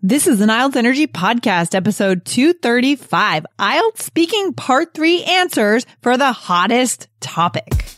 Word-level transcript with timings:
This 0.00 0.28
is 0.28 0.40
an 0.40 0.48
IELTS 0.48 0.76
Energy 0.76 1.08
Podcast, 1.08 1.74
episode 1.74 2.24
235, 2.24 3.44
IELTS 3.58 3.98
Speaking 4.02 4.52
Part 4.52 4.94
3 4.94 5.24
Answers 5.24 5.86
for 6.02 6.16
the 6.16 6.30
hottest 6.30 7.08
topic. 7.18 7.97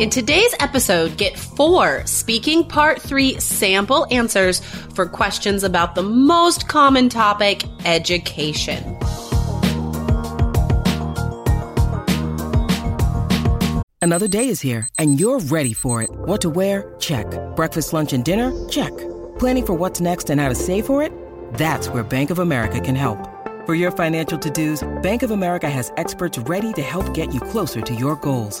In 0.00 0.10
today's 0.10 0.52
episode, 0.58 1.16
get 1.16 1.38
four 1.38 2.04
Speaking 2.04 2.66
Part 2.66 3.00
3 3.00 3.38
sample 3.38 4.08
answers 4.10 4.58
for 4.58 5.06
questions 5.06 5.62
about 5.62 5.94
the 5.94 6.02
most 6.02 6.66
common 6.66 7.08
topic 7.08 7.62
education. 7.84 8.98
Another 14.02 14.26
day 14.26 14.48
is 14.48 14.60
here, 14.60 14.88
and 14.98 15.20
you're 15.20 15.38
ready 15.38 15.72
for 15.72 16.02
it. 16.02 16.10
What 16.10 16.40
to 16.40 16.50
wear? 16.50 16.96
Check. 16.98 17.26
Breakfast, 17.54 17.92
lunch, 17.92 18.12
and 18.12 18.24
dinner? 18.24 18.50
Check. 18.68 18.90
Planning 19.38 19.66
for 19.66 19.74
what's 19.74 20.00
next 20.00 20.28
and 20.28 20.40
how 20.40 20.48
to 20.48 20.56
save 20.56 20.86
for 20.86 21.04
it? 21.04 21.12
That's 21.52 21.88
where 21.88 22.02
Bank 22.02 22.30
of 22.30 22.40
America 22.40 22.80
can 22.80 22.96
help. 22.96 23.30
For 23.64 23.76
your 23.76 23.92
financial 23.92 24.38
to 24.40 24.50
dos, 24.50 24.82
Bank 25.02 25.22
of 25.22 25.30
America 25.30 25.70
has 25.70 25.92
experts 25.96 26.36
ready 26.36 26.72
to 26.72 26.82
help 26.82 27.14
get 27.14 27.32
you 27.32 27.40
closer 27.40 27.80
to 27.82 27.94
your 27.94 28.16
goals. 28.16 28.60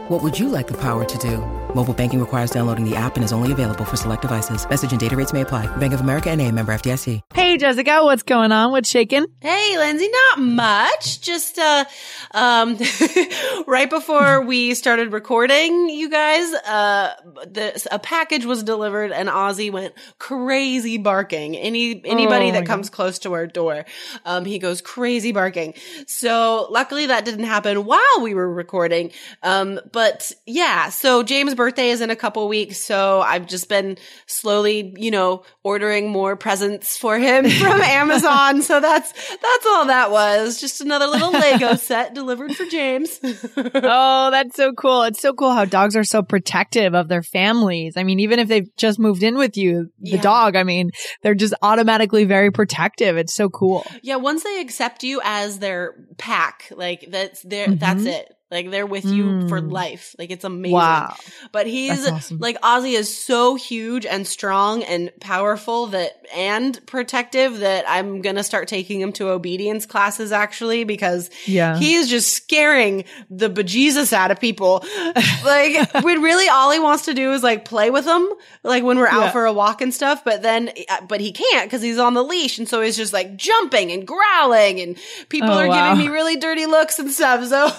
What 0.11 0.23
would 0.23 0.37
you 0.37 0.49
like 0.49 0.67
the 0.67 0.77
power 0.77 1.05
to 1.05 1.17
do? 1.19 1.37
Mobile 1.73 1.93
banking 1.93 2.19
requires 2.19 2.51
downloading 2.51 2.83
the 2.83 2.97
app 2.97 3.15
and 3.15 3.23
is 3.23 3.31
only 3.31 3.53
available 3.53 3.85
for 3.85 3.95
select 3.95 4.23
devices. 4.23 4.69
Message 4.69 4.91
and 4.91 4.99
data 4.99 5.15
rates 5.15 5.31
may 5.31 5.39
apply. 5.39 5.73
Bank 5.77 5.93
of 5.93 6.01
America 6.01 6.29
and 6.29 6.41
a 6.41 6.51
member 6.51 6.73
FDIC. 6.73 7.21
Hey, 7.33 7.55
Jessica, 7.55 8.01
what's 8.03 8.21
going 8.21 8.51
on? 8.51 8.71
What's 8.71 8.89
shaking? 8.89 9.25
Hey, 9.39 9.77
Lindsay, 9.77 10.09
not 10.09 10.41
much. 10.41 11.21
Just, 11.21 11.57
uh, 11.57 11.85
um, 12.33 12.77
right 13.67 13.89
before 13.89 14.41
we 14.41 14.73
started 14.73 15.13
recording, 15.13 15.87
you 15.87 16.09
guys, 16.09 16.53
uh, 16.55 17.13
the, 17.47 17.87
a 17.89 17.99
package 17.99 18.43
was 18.43 18.63
delivered 18.63 19.13
and 19.13 19.29
Ozzy 19.29 19.71
went 19.71 19.93
crazy 20.19 20.97
barking. 20.97 21.55
Any, 21.55 22.01
anybody 22.03 22.49
Oh, 22.49 22.51
that 22.51 22.61
my 22.61 22.65
comes 22.65 22.89
close 22.89 23.19
to 23.19 23.31
our 23.31 23.47
door, 23.47 23.85
um, 24.25 24.43
he 24.43 24.59
goes 24.59 24.81
crazy 24.81 25.31
barking. 25.31 25.73
So 26.05 26.67
luckily 26.69 27.05
that 27.05 27.23
didn't 27.23 27.45
happen 27.45 27.85
while 27.85 28.01
we 28.21 28.33
were 28.33 28.51
recording. 28.51 29.11
Um, 29.41 29.79
but 29.93 30.00
yeah, 30.45 30.89
so 30.89 31.23
James' 31.23 31.55
birthday 31.55 31.89
is 31.89 32.01
in 32.01 32.09
a 32.09 32.15
couple 32.15 32.47
weeks. 32.47 32.77
So 32.77 33.21
I've 33.21 33.47
just 33.47 33.69
been 33.69 33.97
slowly, 34.27 34.93
you 34.97 35.11
know, 35.11 35.43
ordering 35.63 36.09
more 36.09 36.35
presents 36.35 36.97
for 36.97 37.17
him 37.17 37.49
from 37.49 37.81
Amazon. 37.81 38.61
So 38.61 38.79
that's, 38.79 39.11
that's 39.11 39.65
all 39.67 39.85
that 39.87 40.11
was. 40.11 40.59
Just 40.61 40.81
another 40.81 41.07
little 41.07 41.31
Lego 41.31 41.75
set 41.75 42.13
delivered 42.13 42.55
for 42.55 42.65
James. 42.65 43.19
oh, 43.23 44.29
that's 44.31 44.55
so 44.55 44.73
cool. 44.73 45.03
It's 45.03 45.21
so 45.21 45.33
cool 45.33 45.51
how 45.53 45.65
dogs 45.65 45.95
are 45.95 46.03
so 46.03 46.21
protective 46.23 46.93
of 46.95 47.07
their 47.07 47.23
families. 47.23 47.95
I 47.97 48.03
mean, 48.03 48.19
even 48.19 48.39
if 48.39 48.47
they've 48.47 48.69
just 48.77 48.99
moved 48.99 49.23
in 49.23 49.37
with 49.37 49.57
you, 49.57 49.91
the 49.99 50.11
Yeah. 50.11 50.21
dog, 50.21 50.55
I 50.55 50.63
mean, 50.63 50.91
they're 51.23 51.35
just 51.35 51.53
automatically 51.61 52.25
very 52.25 52.51
protective. 52.51 53.17
It's 53.17 53.33
so 53.33 53.49
cool. 53.49 53.85
yeah. 54.03 54.15
Once 54.15 54.43
they 54.43 54.59
accept 54.61 55.03
you 55.03 55.21
as 55.23 55.59
their 55.59 55.95
pack, 56.17 56.71
like 56.75 57.05
that's 57.09 57.41
their, 57.43 57.67
that's 57.67 58.03
Mhm. 58.03 58.07
it. 58.07 58.33
Like 58.51 58.69
they're 58.69 58.85
with 58.85 59.05
you 59.05 59.47
for 59.47 59.61
Mm. 59.61 59.71
life. 59.71 60.13
Like 60.19 60.29
it's 60.29 60.43
amazing. 60.43 60.75
Wow. 60.75 61.15
But 61.53 61.67
he's 61.67 62.05
awesome. 62.07 62.39
like 62.39 62.59
Ozzy 62.61 62.93
is 62.93 63.15
so 63.15 63.55
huge 63.55 64.05
and 64.05 64.27
strong 64.27 64.83
and 64.83 65.09
powerful 65.21 65.87
that 65.87 66.11
and 66.35 66.85
protective 66.85 67.59
that 67.59 67.85
I'm 67.87 68.21
gonna 68.21 68.43
start 68.43 68.67
taking 68.67 68.99
him 68.99 69.13
to 69.13 69.29
obedience 69.29 69.85
classes 69.85 70.31
actually 70.33 70.83
because 70.83 71.29
Yeah. 71.45 71.77
he 71.77 71.95
is 71.95 72.09
just 72.09 72.33
scaring 72.33 73.05
the 73.29 73.49
bejesus 73.49 74.11
out 74.11 74.31
of 74.31 74.39
people. 74.39 74.83
like 75.45 75.93
when 76.03 76.21
really 76.21 76.49
all 76.49 76.71
he 76.71 76.79
wants 76.79 77.05
to 77.05 77.13
do 77.13 77.31
is 77.31 77.43
like 77.43 77.63
play 77.63 77.89
with 77.89 78.03
them, 78.05 78.29
like 78.63 78.83
when 78.83 78.97
we're 78.97 79.07
out 79.07 79.25
Yeah. 79.27 79.31
for 79.31 79.45
a 79.45 79.53
walk 79.53 79.81
and 79.81 79.93
stuff. 79.93 80.23
But 80.25 80.41
then, 80.41 80.71
uh, 80.89 81.01
but 81.07 81.21
he 81.21 81.31
can't 81.31 81.67
because 81.69 81.81
he's 81.81 81.97
on 81.99 82.13
the 82.15 82.23
leash, 82.23 82.59
and 82.59 82.67
so 82.67 82.81
he's 82.81 82.97
just 82.97 83.13
like 83.13 83.37
jumping 83.37 83.91
and 83.93 84.05
growling, 84.05 84.81
and 84.81 84.97
people 85.29 85.49
Oh, 85.51 85.57
are 85.59 85.67
wow. 85.69 85.93
giving 85.93 86.05
me 86.05 86.11
really 86.13 86.35
dirty 86.35 86.65
looks 86.65 86.99
and 86.99 87.09
stuff. 87.11 87.45
So. 87.47 87.71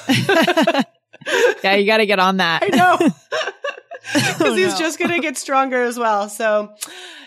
yeah, 1.63 1.75
you 1.75 1.87
got 1.87 1.99
to 1.99 2.07
get 2.07 2.19
on 2.19 2.39
that. 2.39 2.63
I 2.63 2.69
know. 2.77 2.99
Because 4.13 4.41
Oh, 4.41 4.55
he's 4.55 4.73
no. 4.73 4.79
just 4.81 4.99
gonna 4.99 5.21
get 5.21 5.39
stronger 5.39 5.81
as 5.81 5.97
well. 5.97 6.29
So 6.29 6.75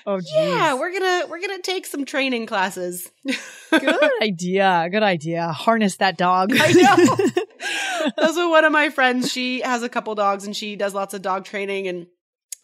Oh, 0.05 0.19
yeah, 0.35 0.73
we're 0.75 0.91
gonna 0.91 1.25
we're 1.29 1.39
gonna 1.39 1.61
take 1.61 1.85
some 1.85 2.03
training 2.03 2.45
classes. 2.47 3.09
good 3.71 4.11
idea. 4.21 4.87
Good 4.91 5.01
idea. 5.01 5.47
Harness 5.53 5.95
that 5.97 6.17
dog. 6.17 6.51
I 6.53 6.71
know. 6.73 8.11
That's 8.17 8.35
what 8.35 8.49
one 8.49 8.65
of 8.65 8.73
my 8.73 8.89
friends. 8.89 9.31
She 9.31 9.61
has 9.61 9.83
a 9.83 9.89
couple 9.89 10.13
dogs 10.15 10.45
and 10.45 10.53
she 10.55 10.75
does 10.75 10.93
lots 10.93 11.13
of 11.13 11.21
dog 11.21 11.45
training. 11.45 11.87
And 11.87 12.07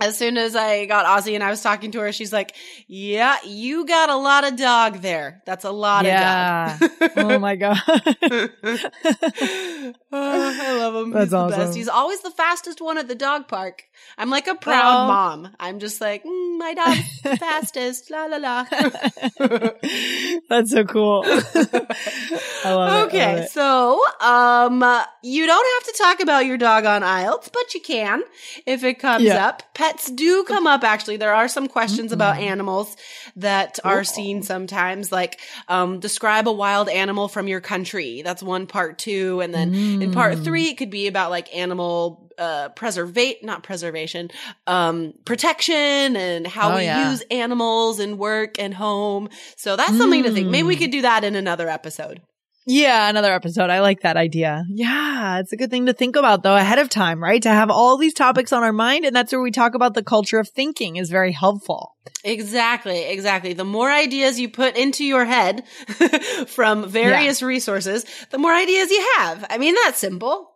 as 0.01 0.17
soon 0.17 0.37
as 0.37 0.55
I 0.55 0.85
got 0.85 1.05
Ozzy 1.05 1.35
and 1.35 1.43
I 1.43 1.49
was 1.49 1.61
talking 1.61 1.91
to 1.91 1.99
her, 2.01 2.11
she's 2.11 2.33
like, 2.33 2.53
"Yeah, 2.87 3.37
you 3.45 3.85
got 3.85 4.09
a 4.09 4.15
lot 4.17 4.43
of 4.45 4.57
dog 4.57 5.01
there. 5.01 5.41
That's 5.45 5.63
a 5.63 5.71
lot 5.71 6.03
yeah. 6.05 6.73
of 6.73 6.79
dog." 6.99 7.11
oh 7.17 7.39
my 7.39 7.55
god. 7.55 7.77
Oh, 10.13 10.57
I 10.61 10.73
love 10.77 10.95
him. 10.95 11.11
That's 11.11 11.25
He's 11.25 11.31
the 11.31 11.37
awesome. 11.37 11.59
best. 11.59 11.75
He's 11.75 11.87
always 11.87 12.19
the 12.21 12.31
fastest 12.31 12.81
one 12.81 12.97
at 12.97 13.07
the 13.07 13.15
dog 13.15 13.47
park. 13.47 13.83
I'm 14.17 14.29
like 14.29 14.47
a 14.47 14.55
proud 14.55 15.05
Oh. 15.05 15.07
mom. 15.07 15.55
I'm 15.59 15.79
just 15.79 16.01
like, 16.01 16.23
mm, 16.25 16.57
my 16.57 16.73
dog's 16.73 17.21
the 17.21 17.37
fastest. 17.45 18.11
La 18.11 18.25
la 18.25 18.37
la. 18.37 18.65
That's 20.49 20.71
so 20.71 20.83
cool. 20.83 21.23
I 21.25 22.73
love 22.73 23.03
it. 23.03 23.07
Okay, 23.07 23.47
so 23.51 24.01
um, 24.19 24.83
you 25.23 25.45
don't 25.47 25.67
have 25.85 25.93
to 25.93 25.97
talk 25.97 26.19
about 26.19 26.45
your 26.45 26.57
dog 26.57 26.85
on 26.85 27.01
IELTS, 27.03 27.49
but 27.51 27.73
you 27.73 27.79
can 27.81 28.21
if 28.65 28.83
it 28.83 28.95
comes 28.99 29.23
Yeah. 29.23 29.47
up. 29.47 29.63
Pets 29.91 30.11
do 30.11 30.43
come 30.45 30.67
up. 30.67 30.83
Actually, 30.83 31.17
there 31.17 31.33
are 31.33 31.47
some 31.47 31.67
questions 31.67 32.11
about 32.11 32.35
Mm-hmm. 32.35 32.43
animals 32.43 32.95
that 33.35 33.79
are 33.83 34.03
seen 34.03 34.41
sometimes, 34.41 35.11
like 35.11 35.39
um, 35.67 35.99
describe 35.99 36.47
a 36.47 36.51
wild 36.51 36.87
animal 36.89 37.27
from 37.27 37.47
your 37.47 37.59
country. 37.61 38.21
That's 38.21 38.41
one 38.41 38.67
part 38.67 38.97
two, 38.97 39.41
and 39.41 39.53
then 39.53 39.73
in 39.73 40.11
part 40.11 40.37
Mm. 40.37 40.43
three, 40.43 40.67
it 40.69 40.77
could 40.77 40.89
be 40.89 41.07
about 41.07 41.29
like 41.29 41.53
animal 41.55 42.31
uh 42.37 42.69
preservate, 42.69 43.43
not 43.43 43.63
preservation, 43.63 44.31
um, 44.65 45.13
protection, 45.25 46.15
and 46.15 46.47
how 46.47 46.71
Oh, 46.71 46.77
we 46.77 46.83
yeah. 46.83 47.11
use 47.11 47.21
animals 47.29 47.99
in 47.99 48.17
work 48.17 48.57
and 48.59 48.73
home. 48.73 49.29
So 49.57 49.75
that's 49.75 49.97
something 49.97 50.23
to 50.23 50.31
think. 50.31 50.47
Maybe 50.47 50.67
we 50.67 50.75
Mm. 50.75 50.79
could 50.79 50.91
do 50.91 51.01
that 51.03 51.23
in 51.23 51.35
another 51.35 51.67
episode. 51.69 52.21
Yeah, 52.67 53.09
another 53.09 53.33
episode. 53.33 53.69
I 53.69 53.81
like 53.81 54.01
that 54.01 54.17
idea. 54.17 54.65
Yeah, 54.69 55.39
it's 55.39 55.51
a 55.51 55.57
good 55.57 55.71
thing 55.71 55.87
to 55.87 55.93
think 55.93 56.15
about 56.15 56.43
though 56.43 56.55
ahead 56.55 56.79
of 56.79 56.89
time, 56.89 57.21
right? 57.21 57.41
To 57.41 57.49
have 57.49 57.71
all 57.71 57.97
these 57.97 58.13
topics 58.13 58.53
on 58.53 58.63
our 58.63 58.73
mind. 58.73 59.05
And 59.05 59.15
that's 59.15 59.31
where 59.31 59.41
we 59.41 59.51
talk 59.51 59.73
about 59.73 59.93
the 59.93 60.03
culture 60.03 60.39
of 60.39 60.49
thinking 60.49 60.97
is 60.97 61.09
very 61.09 61.31
helpful. 61.31 61.95
Exactly, 62.23 63.03
exactly. 63.03 63.53
The 63.53 63.65
more 63.65 63.89
ideas 63.91 64.39
you 64.39 64.49
put 64.49 64.77
into 64.77 65.03
your 65.03 65.25
head 65.25 65.65
from 66.47 66.87
various 66.87 67.41
resources, 67.41 68.05
the 68.29 68.37
more 68.37 68.53
ideas 68.53 68.91
you 68.91 69.13
have. 69.17 69.45
I 69.49 69.57
mean, 69.57 69.75
that's 69.83 69.97
simple. 69.99 70.50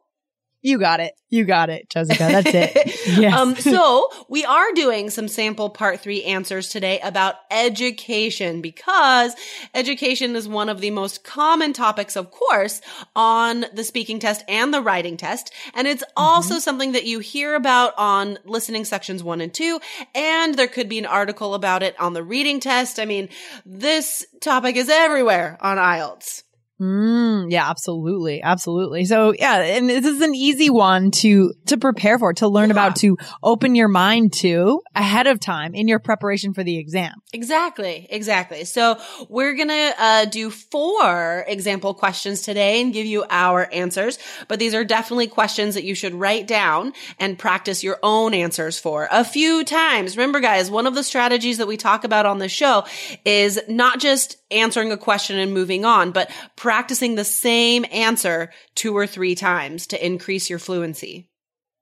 You 0.66 0.80
got 0.80 1.00
it. 1.00 1.14
You 1.30 1.46
got 1.46 1.70
it, 1.70 1.92
Jessica. 1.92 2.18
That's 2.18 2.52
it. 2.52 2.96
Yes. 3.06 3.40
Um, 3.40 3.56
so 3.56 4.10
we 4.30 4.44
are 4.46 4.72
doing 4.74 5.12
some 5.12 5.28
sample 5.28 5.70
part 5.70 6.00
three 6.00 6.24
answers 6.24 6.70
today 6.70 7.00
about 7.02 7.36
education 7.52 8.62
because 8.62 9.36
education 9.76 10.36
is 10.36 10.48
one 10.48 10.70
of 10.70 10.82
the 10.82 10.90
most 10.90 11.24
common 11.24 11.72
topics, 11.72 12.16
of 12.16 12.32
course, 12.32 12.82
on 13.16 13.66
the 13.74 13.84
speaking 13.84 14.18
test 14.18 14.44
and 14.48 14.74
the 14.74 14.82
writing 14.82 15.18
test. 15.18 15.54
And 15.76 15.88
it's 15.88 16.04
also 16.18 16.58
something 16.58 16.94
that 16.94 17.06
you 17.06 17.20
hear 17.20 17.54
about 17.54 17.94
on 17.98 18.40
listening 18.44 18.86
sections 18.86 19.24
one 19.24 19.42
and 19.42 19.54
two. 19.54 19.80
And 20.16 20.56
there 20.56 20.68
could 20.68 20.90
be 20.90 20.98
an 20.98 21.06
article 21.06 21.54
about 21.54 21.84
it 21.84 21.98
on 22.00 22.14
the 22.14 22.24
reading 22.24 22.60
test. 22.60 23.00
I 23.00 23.06
mean, 23.06 23.30
this 23.68 24.26
topic 24.42 24.78
is 24.78 24.90
everywhere 24.90 25.60
on 25.62 25.78
IELTS. 25.78 26.45
Mm, 26.82 27.52
yeah, 27.52 27.70
absolutely. 27.70 28.42
Absolutely. 28.42 29.06
So 29.06 29.34
yeah, 29.38 29.62
and 29.62 29.90
this 29.90 30.06
is 30.06 30.22
an 30.22 30.36
easy 30.36 30.70
one 30.70 31.12
to, 31.12 31.54
to 31.68 31.78
prepare 31.78 32.20
for, 32.20 32.34
to 32.34 32.48
learn 32.50 32.70
Yeah. 32.70 32.74
about, 32.74 32.96
to 32.98 33.18
open 33.42 33.76
your 33.76 33.88
mind 33.88 34.34
to 34.34 34.82
ahead 34.94 35.28
of 35.28 35.40
time 35.40 35.74
in 35.74 35.88
your 35.88 36.00
preparation 36.00 36.54
for 36.54 36.64
the 36.64 36.78
exam. 36.78 37.14
Exactly, 37.32 38.08
exactly. 38.10 38.66
So 38.66 38.98
we're 39.30 39.54
gonna 39.54 39.94
uh, 39.98 40.26
do 40.26 40.50
four 40.50 41.46
example 41.48 41.94
questions 41.94 42.42
today 42.42 42.82
and 42.82 42.92
give 42.92 43.06
you 43.06 43.24
our 43.30 43.70
answers. 43.72 44.20
But 44.50 44.60
these 44.60 44.74
are 44.74 44.84
definitely 44.84 45.28
questions 45.28 45.76
that 45.76 45.86
you 45.86 45.96
should 45.96 46.14
write 46.14 46.46
down 46.46 46.92
and 47.20 47.40
practice 47.40 47.84
your 47.84 48.00
own 48.04 48.34
answers 48.34 48.78
for 48.78 49.08
a 49.12 49.24
few 49.24 49.64
times. 49.64 50.18
Remember, 50.18 50.42
guys, 50.42 50.70
one 50.70 50.88
of 50.88 50.96
the 50.96 51.04
strategies 51.04 51.58
that 51.58 51.68
we 51.68 51.78
talk 51.78 52.04
about 52.04 52.26
on 52.26 52.40
the 52.40 52.50
show 52.50 52.84
is 53.24 53.60
not 53.70 54.00
just 54.00 54.38
answering 54.52 54.92
a 54.92 54.98
question 54.98 55.38
and 55.38 55.54
moving 55.54 55.86
on, 55.86 56.12
but 56.12 56.32
practicing 56.56 57.16
the 57.16 57.26
same 57.26 57.86
answer 57.92 58.52
two 58.76 58.96
or 58.96 59.08
three 59.08 59.36
times 59.36 59.88
to 59.88 60.06
increase 60.06 60.50
your 60.50 60.60
fluency. 60.60 61.30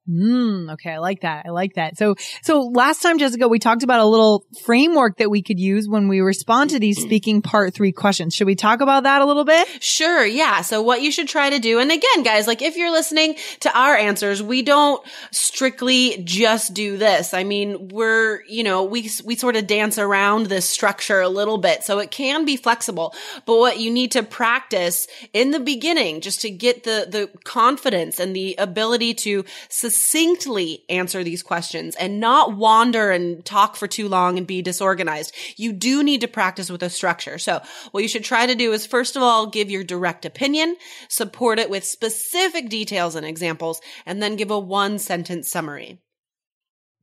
Mm, 0.09 0.73
okay. 0.73 0.91
I 0.91 0.97
like 0.97 1.21
that. 1.21 1.45
I 1.45 1.51
like 1.51 1.75
that. 1.75 1.97
So, 1.97 2.15
so 2.41 2.59
last 2.59 3.01
time, 3.01 3.17
Jessica, 3.17 3.47
we 3.47 3.57
talked 3.57 3.83
about 3.83 4.01
a 4.01 4.05
little 4.05 4.45
framework 4.65 5.17
that 5.17 5.29
we 5.29 5.41
could 5.41 5.59
use 5.59 5.87
when 5.87 6.09
we 6.09 6.19
respond 6.19 6.71
to 6.71 6.79
these 6.79 7.01
speaking 7.01 7.41
part 7.41 7.73
three 7.73 7.93
questions. 7.93 8.35
Should 8.35 8.47
we 8.47 8.55
talk 8.55 8.81
about 8.81 9.03
that 9.03 9.21
a 9.21 9.25
little 9.25 9.45
bit? 9.45 9.65
Sure. 9.81 10.25
Yeah. 10.25 10.59
So 10.61 10.81
what 10.81 11.01
you 11.01 11.09
should 11.09 11.29
try 11.29 11.51
to 11.51 11.59
do, 11.59 11.79
and 11.79 11.89
again, 11.89 12.23
guys, 12.23 12.47
like 12.47 12.61
if 12.61 12.75
you're 12.75 12.91
listening 12.91 13.35
to 13.61 13.77
our 13.77 13.95
answers, 13.95 14.43
we 14.43 14.61
don't 14.61 15.01
strictly 15.31 16.21
just 16.25 16.73
do 16.73 16.97
this. 16.97 17.33
I 17.33 17.45
mean, 17.45 17.87
we're, 17.87 18.43
you 18.49 18.63
know, 18.63 18.83
we, 18.83 19.09
we 19.23 19.37
sort 19.37 19.55
of 19.55 19.67
dance 19.67 19.97
around 19.97 20.47
this 20.47 20.67
structure 20.67 21.21
a 21.21 21.29
little 21.29 21.57
bit. 21.57 21.85
So 21.85 21.99
it 21.99 22.11
can 22.11 22.43
be 22.43 22.57
flexible, 22.57 23.15
but 23.45 23.57
what 23.57 23.79
you 23.79 23.89
need 23.89 24.11
to 24.11 24.23
practice 24.23 25.07
in 25.31 25.51
the 25.51 25.61
beginning, 25.61 26.19
just 26.19 26.41
to 26.41 26.49
get 26.49 26.83
the, 26.83 27.07
the 27.09 27.29
confidence 27.45 28.19
and 28.19 28.35
the 28.35 28.55
ability 28.57 29.13
to 29.13 29.45
succinctly 29.93 30.83
answer 30.89 31.23
these 31.23 31.43
questions 31.43 31.95
and 31.95 32.19
not 32.19 32.55
wander 32.55 33.11
and 33.11 33.43
talk 33.45 33.75
for 33.75 33.87
too 33.87 34.07
long 34.07 34.37
and 34.37 34.45
be 34.45 34.61
disorganized. 34.61 35.33
You 35.57 35.73
do 35.73 36.03
need 36.03 36.21
to 36.21 36.27
practice 36.27 36.69
with 36.69 36.83
a 36.83 36.89
structure. 36.89 37.37
So 37.37 37.61
what 37.91 38.03
you 38.03 38.09
should 38.09 38.23
try 38.23 38.45
to 38.45 38.55
do 38.55 38.73
is 38.73 38.85
first 38.85 39.15
of 39.15 39.23
all, 39.23 39.47
give 39.47 39.71
your 39.71 39.83
direct 39.83 40.25
opinion, 40.25 40.75
support 41.07 41.59
it 41.59 41.69
with 41.69 41.83
specific 41.83 42.69
details 42.69 43.15
and 43.15 43.25
examples, 43.25 43.81
and 44.05 44.21
then 44.21 44.35
give 44.35 44.51
a 44.51 44.59
one 44.59 44.99
sentence 44.99 45.49
summary. 45.49 45.99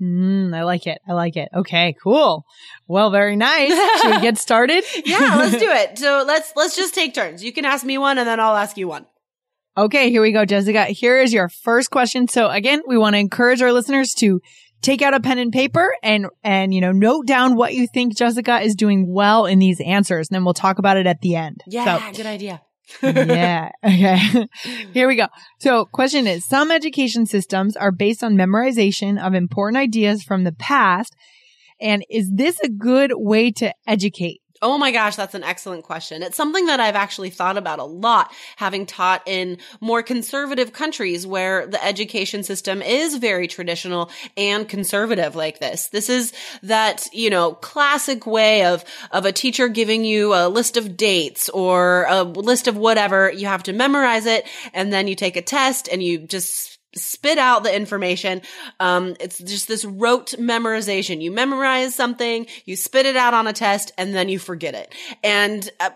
Mm, 0.00 0.56
I 0.56 0.62
like 0.64 0.86
it. 0.86 0.98
I 1.06 1.12
like 1.12 1.36
it. 1.36 1.48
Okay, 1.54 1.94
cool. 2.02 2.44
Well, 2.86 3.10
very 3.10 3.36
nice. 3.36 4.00
Should 4.00 4.14
we 4.14 4.20
get 4.22 4.38
started? 4.46 4.84
Yeah, 5.04 5.36
let's 5.36 5.56
do 5.56 5.68
it. 5.70 5.98
So 5.98 6.24
let's, 6.26 6.52
let's 6.56 6.74
just 6.76 6.94
take 6.94 7.12
turns. 7.12 7.44
You 7.44 7.52
can 7.52 7.64
ask 7.64 7.84
me 7.84 7.98
one 7.98 8.16
and 8.18 8.26
then 8.26 8.40
I'll 8.40 8.56
ask 8.56 8.78
you 8.78 8.88
one. 8.88 9.06
Okay, 9.76 10.10
here 10.10 10.22
we 10.22 10.32
go, 10.32 10.44
Jessica. 10.44 10.84
Here 10.86 11.20
is 11.20 11.32
your 11.32 11.48
first 11.48 11.90
question. 11.90 12.28
So 12.28 12.48
again, 12.48 12.82
we 12.86 12.98
want 12.98 13.14
to 13.14 13.18
encourage 13.18 13.62
our 13.62 13.72
listeners 13.72 14.12
to 14.14 14.40
take 14.82 15.02
out 15.02 15.14
a 15.14 15.20
pen 15.20 15.38
and 15.38 15.52
paper 15.52 15.94
and, 16.02 16.26
and, 16.42 16.74
you 16.74 16.80
know, 16.80 16.92
note 16.92 17.26
down 17.26 17.54
what 17.54 17.74
you 17.74 17.86
think 17.86 18.16
Jessica 18.16 18.60
is 18.60 18.74
doing 18.74 19.06
well 19.08 19.46
in 19.46 19.58
these 19.58 19.80
answers. 19.80 20.28
And 20.28 20.34
then 20.34 20.44
we'll 20.44 20.54
talk 20.54 20.78
about 20.78 20.96
it 20.96 21.06
at 21.06 21.20
the 21.20 21.36
end. 21.36 21.62
Yeah, 21.66 22.12
good 22.12 22.26
idea. 22.26 22.62
Yeah. 23.02 23.70
Okay. 23.84 24.48
Here 24.92 25.06
we 25.06 25.14
go. 25.14 25.28
So 25.60 25.84
question 25.84 26.26
is, 26.26 26.44
some 26.44 26.72
education 26.72 27.24
systems 27.24 27.76
are 27.76 27.92
based 27.92 28.24
on 28.24 28.34
memorization 28.34 29.24
of 29.24 29.32
important 29.34 29.80
ideas 29.80 30.24
from 30.24 30.42
the 30.42 30.52
past. 30.52 31.14
And 31.80 32.04
is 32.10 32.28
this 32.34 32.58
a 32.60 32.68
good 32.68 33.12
way 33.14 33.52
to 33.52 33.72
educate? 33.86 34.39
Oh 34.62 34.76
my 34.76 34.92
gosh, 34.92 35.16
that's 35.16 35.34
an 35.34 35.42
excellent 35.42 35.84
question. 35.84 36.22
It's 36.22 36.36
something 36.36 36.66
that 36.66 36.80
I've 36.80 36.94
actually 36.94 37.30
thought 37.30 37.56
about 37.56 37.78
a 37.78 37.84
lot, 37.84 38.30
having 38.56 38.84
taught 38.84 39.22
in 39.26 39.56
more 39.80 40.02
conservative 40.02 40.74
countries 40.74 41.26
where 41.26 41.66
the 41.66 41.82
education 41.82 42.42
system 42.42 42.82
is 42.82 43.16
very 43.16 43.48
traditional 43.48 44.10
and 44.36 44.68
conservative 44.68 45.34
like 45.34 45.60
this. 45.60 45.88
This 45.88 46.10
is 46.10 46.34
that, 46.62 47.08
you 47.14 47.30
know, 47.30 47.54
classic 47.54 48.26
way 48.26 48.66
of, 48.66 48.84
of 49.12 49.24
a 49.24 49.32
teacher 49.32 49.68
giving 49.68 50.04
you 50.04 50.34
a 50.34 50.48
list 50.48 50.76
of 50.76 50.94
dates 50.94 51.48
or 51.48 52.04
a 52.10 52.22
list 52.22 52.68
of 52.68 52.76
whatever. 52.76 53.32
You 53.32 53.46
have 53.46 53.62
to 53.62 53.72
memorize 53.72 54.26
it 54.26 54.46
and 54.74 54.92
then 54.92 55.08
you 55.08 55.14
take 55.14 55.38
a 55.38 55.42
test 55.42 55.88
and 55.90 56.02
you 56.02 56.18
just 56.18 56.79
spit 56.94 57.38
out 57.38 57.62
the 57.62 57.74
information. 57.74 58.42
Um, 58.80 59.16
it's 59.20 59.38
just 59.38 59.68
this 59.68 59.84
rote 59.84 60.34
memorization. 60.38 61.22
You 61.22 61.30
memorize 61.30 61.94
something, 61.94 62.46
you 62.64 62.76
spit 62.76 63.06
it 63.06 63.16
out 63.16 63.34
on 63.34 63.46
a 63.46 63.52
test, 63.52 63.92
and 63.96 64.14
then 64.14 64.28
you 64.28 64.38
forget 64.38 64.74
it. 64.74 64.92
And 65.22 65.68
uh, 65.78 65.90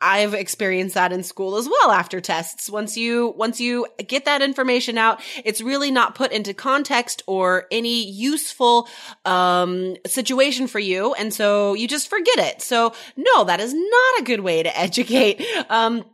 I've 0.00 0.34
experienced 0.34 0.94
that 0.94 1.12
in 1.12 1.22
school 1.22 1.56
as 1.56 1.68
well 1.68 1.90
after 1.90 2.20
tests. 2.20 2.68
Once 2.68 2.96
you, 2.96 3.34
once 3.36 3.60
you 3.60 3.86
get 4.06 4.24
that 4.24 4.42
information 4.42 4.98
out, 4.98 5.22
it's 5.44 5.60
really 5.60 5.90
not 5.90 6.14
put 6.14 6.32
into 6.32 6.54
context 6.54 7.22
or 7.26 7.66
any 7.70 8.10
useful, 8.10 8.88
um, 9.24 9.96
situation 10.06 10.66
for 10.66 10.78
you. 10.78 11.14
And 11.14 11.32
so 11.32 11.74
you 11.74 11.86
just 11.86 12.08
forget 12.08 12.38
it. 12.38 12.62
So 12.62 12.92
no, 13.16 13.44
that 13.44 13.60
is 13.60 13.74
not 13.74 14.20
a 14.20 14.24
good 14.24 14.40
way 14.40 14.62
to 14.62 14.78
educate. 14.78 15.44
Um, 15.68 16.04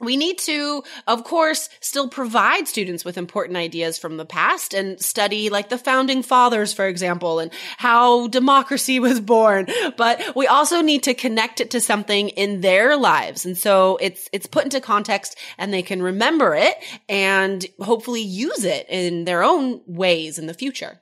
we 0.00 0.16
need 0.16 0.38
to, 0.38 0.82
of 1.06 1.24
course, 1.24 1.68
still 1.80 2.08
provide 2.08 2.68
students 2.68 3.04
with 3.04 3.18
important 3.18 3.56
ideas 3.56 3.98
from 3.98 4.16
the 4.16 4.24
past 4.24 4.74
and 4.74 5.00
study 5.00 5.50
like 5.50 5.68
the 5.68 5.78
founding 5.78 6.22
fathers, 6.22 6.72
for 6.72 6.86
example, 6.86 7.38
and 7.38 7.52
how 7.76 8.28
democracy 8.28 9.00
was 9.06 9.20
born. 9.20 9.66
But 9.96 10.36
we 10.36 10.46
also 10.46 10.82
need 10.82 11.04
to 11.04 11.14
connect 11.14 11.60
it 11.60 11.70
to 11.70 11.80
something 11.80 12.28
in 12.30 12.60
their 12.60 12.96
lives. 12.96 13.46
And 13.46 13.56
so 13.56 13.98
it's, 14.00 14.28
it's 14.32 14.46
put 14.46 14.64
into 14.64 14.80
context 14.80 15.38
and 15.58 15.72
they 15.72 15.82
can 15.82 16.02
remember 16.02 16.54
it 16.54 16.74
and 17.08 17.64
hopefully 17.80 18.22
use 18.22 18.64
it 18.64 18.86
in 18.88 19.24
their 19.24 19.42
own 19.42 19.80
ways 19.86 20.38
in 20.38 20.46
the 20.46 20.54
future. 20.54 21.00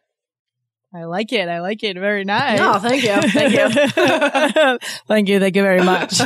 I 0.94 1.04
like 1.04 1.32
it. 1.32 1.48
I 1.48 1.60
like 1.60 1.82
it. 1.82 1.98
Very 1.98 2.24
nice. 2.24 2.60
Oh, 2.60 2.78
thank 2.78 3.02
you. 3.02 3.20
Thank 3.30 3.52
you. 3.52 4.78
thank 5.08 5.28
you. 5.28 5.40
Thank 5.40 5.56
you 5.56 5.62
very 5.62 5.82
much. 5.82 6.20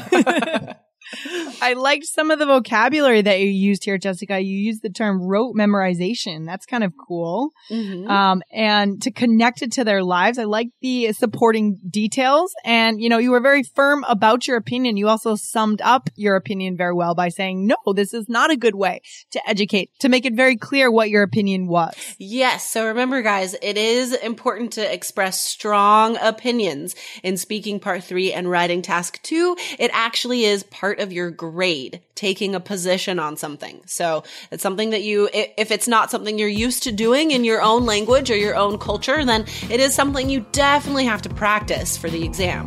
I 1.63 1.75
liked 1.75 2.07
some 2.07 2.31
of 2.31 2.39
the 2.39 2.47
vocabulary 2.47 3.23
that 3.23 3.41
you 3.41 3.47
used 3.47 3.85
here, 3.85 3.99
Jessica. 3.99 4.41
You 4.41 4.57
used 4.57 4.83
the 4.83 4.91
term 4.91 5.23
rote 5.23 5.55
memorization. 5.55 6.47
That's 6.47 6.67
kind 6.67 6.85
of 6.85 6.93
cool. 6.97 7.53
Mhm. 7.71 8.09
Um, 8.09 8.43
and 8.53 9.01
to 9.03 9.11
connect 9.11 9.63
it 9.63 9.73
to 9.73 9.85
their 9.85 10.03
lives. 10.03 10.39
I 10.39 10.45
like 10.45 10.69
the 10.81 11.13
supporting 11.13 11.79
details. 11.89 12.55
And, 12.65 13.01
you 13.01 13.09
know, 13.09 13.19
you 13.19 13.31
were 13.31 13.41
very 13.41 13.63
firm 13.63 14.05
about 14.09 14.47
your 14.47 14.57
opinion. 14.57 14.97
You 14.97 15.09
also 15.09 15.35
summed 15.35 15.81
up 15.83 16.11
your 16.17 16.37
opinion 16.37 16.77
very 16.77 16.95
well 16.95 17.15
by 17.15 17.29
saying, 17.29 17.67
no, 17.67 17.77
this 17.95 18.15
is 18.15 18.29
not 18.29 18.51
a 18.51 18.57
good 18.57 18.75
way 18.75 19.01
to 19.31 19.49
educate, 19.49 19.91
to 20.01 20.09
make 20.09 20.27
it 20.27 20.35
very 20.35 20.57
clear 20.57 20.91
what 20.91 21.11
your 21.11 21.23
opinion 21.23 21.67
was. 21.67 21.95
Yes. 22.19 22.71
So 22.71 22.87
remember, 22.87 23.23
guys, 23.23 23.55
it 23.63 23.77
is 23.77 24.15
important 24.15 24.73
to 24.75 24.93
express 24.93 25.41
strong 25.41 26.17
opinions 26.21 26.95
in 27.23 27.37
speaking 27.37 27.81
part 27.81 28.05
three 28.05 28.33
and 28.33 28.51
writing 28.51 28.83
task 28.83 29.21
two. 29.23 29.57
It 29.79 29.91
actually 29.93 30.45
is 30.45 30.63
part 30.65 30.98
of 30.99 31.13
your 31.13 31.31
grade, 31.31 32.01
taking 32.15 32.55
a 32.55 32.61
position 32.61 33.19
on 33.19 33.37
something. 33.37 33.81
So 33.87 34.25
it's 34.51 34.63
something 34.63 34.91
that 34.91 35.03
you, 35.03 35.29
if 35.33 35.71
it's 35.71 35.89
not 35.89 36.11
something 36.11 36.39
you're 36.39 36.49
used 36.49 36.83
to 36.85 36.93
doing 36.93 37.31
in 37.31 37.45
your 37.45 37.63
own 37.63 37.87
language 37.87 38.31
or 38.31 38.37
your 38.37 38.57
own 38.57 38.79
culture, 38.79 39.25
then 39.25 39.47
it 39.71 39.81
is 39.81 39.95
something 39.95 40.29
you 40.29 40.45
definitely 40.53 41.05
have 41.05 41.23
to 41.23 41.29
practice 41.29 41.97
for 41.97 42.11
the 42.11 42.25
exam. 42.25 42.67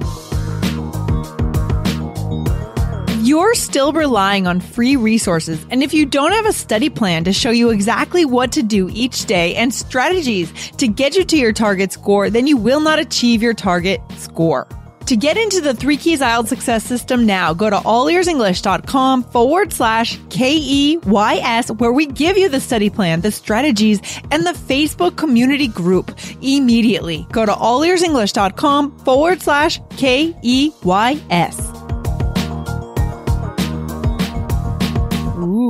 You're 3.23 3.53
still 3.53 3.93
relying 3.93 4.47
on 4.47 4.59
free 4.59 4.95
resources. 4.95 5.63
And 5.69 5.83
if 5.83 5.93
you 5.93 6.07
don't 6.07 6.31
have 6.31 6.47
a 6.47 6.53
study 6.53 6.89
plan 6.89 7.23
to 7.25 7.31
show 7.31 7.51
you 7.51 7.69
exactly 7.69 8.25
what 8.25 8.51
to 8.53 8.63
do 8.63 8.89
each 8.91 9.25
day 9.25 9.55
and 9.55 9.71
strategies 9.71 10.51
to 10.77 10.87
get 10.87 11.15
you 11.15 11.23
to 11.25 11.37
your 11.37 11.53
target 11.53 11.91
score, 11.91 12.31
then 12.31 12.47
you 12.47 12.57
will 12.57 12.79
not 12.79 12.97
achieve 12.97 13.43
your 13.43 13.53
target 13.53 14.01
score. 14.17 14.67
To 15.07 15.15
get 15.17 15.35
into 15.35 15.59
the 15.61 15.73
Three 15.73 15.97
Keys 15.97 16.21
IELTS 16.21 16.47
Success 16.47 16.83
System 16.85 17.25
now, 17.25 17.53
go 17.53 17.69
to 17.69 17.75
allearsenglish.com 17.77 19.23
forward 19.23 19.73
slash 19.73 20.17
K-E-Y-S 20.29 21.71
where 21.71 21.91
we 21.91 22.05
give 22.05 22.37
you 22.37 22.47
the 22.47 22.61
study 22.61 22.89
plan, 22.89 23.21
the 23.21 23.31
strategies, 23.31 23.99
and 24.31 24.45
the 24.45 24.51
Facebook 24.51 25.17
community 25.17 25.67
group 25.67 26.17
immediately. 26.41 27.27
Go 27.31 27.45
to 27.45 27.51
allearsenglish.com 27.51 28.99
forward 28.99 29.41
slash 29.41 29.81
K-E-Y-S. 29.97 31.80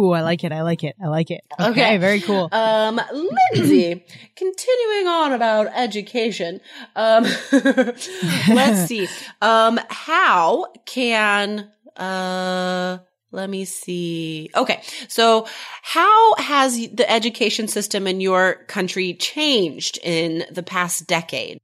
Ooh, 0.02 0.12
I 0.12 0.22
like 0.22 0.44
it. 0.44 0.52
I 0.52 0.64
like 0.64 0.84
it. 0.84 0.96
I 1.02 1.08
like 1.08 1.30
it. 1.30 1.42
Okay, 1.60 1.70
Okay. 1.70 1.98
very 1.98 2.22
cool. 2.22 2.50
Um, 2.52 3.00
Lindsay, 3.54 4.04
continuing 4.36 5.08
on 5.08 5.32
about 5.34 5.68
education. 5.68 6.60
Um, 6.96 7.24
let's 7.52 8.86
see. 8.88 9.08
Um, 9.44 9.80
how 9.90 10.72
can, 10.88 11.70
uh, 11.98 12.98
let 13.32 13.50
me 13.50 13.66
see. 13.66 14.50
Okay. 14.56 14.82
So 15.08 15.48
how 15.84 16.36
has 16.36 16.90
the 16.90 17.10
education 17.10 17.68
system 17.68 18.08
in 18.08 18.22
your 18.22 18.56
country 18.66 19.14
changed 19.14 20.00
in 20.04 20.46
the 20.52 20.64
past 20.64 21.08
decade? 21.08 21.60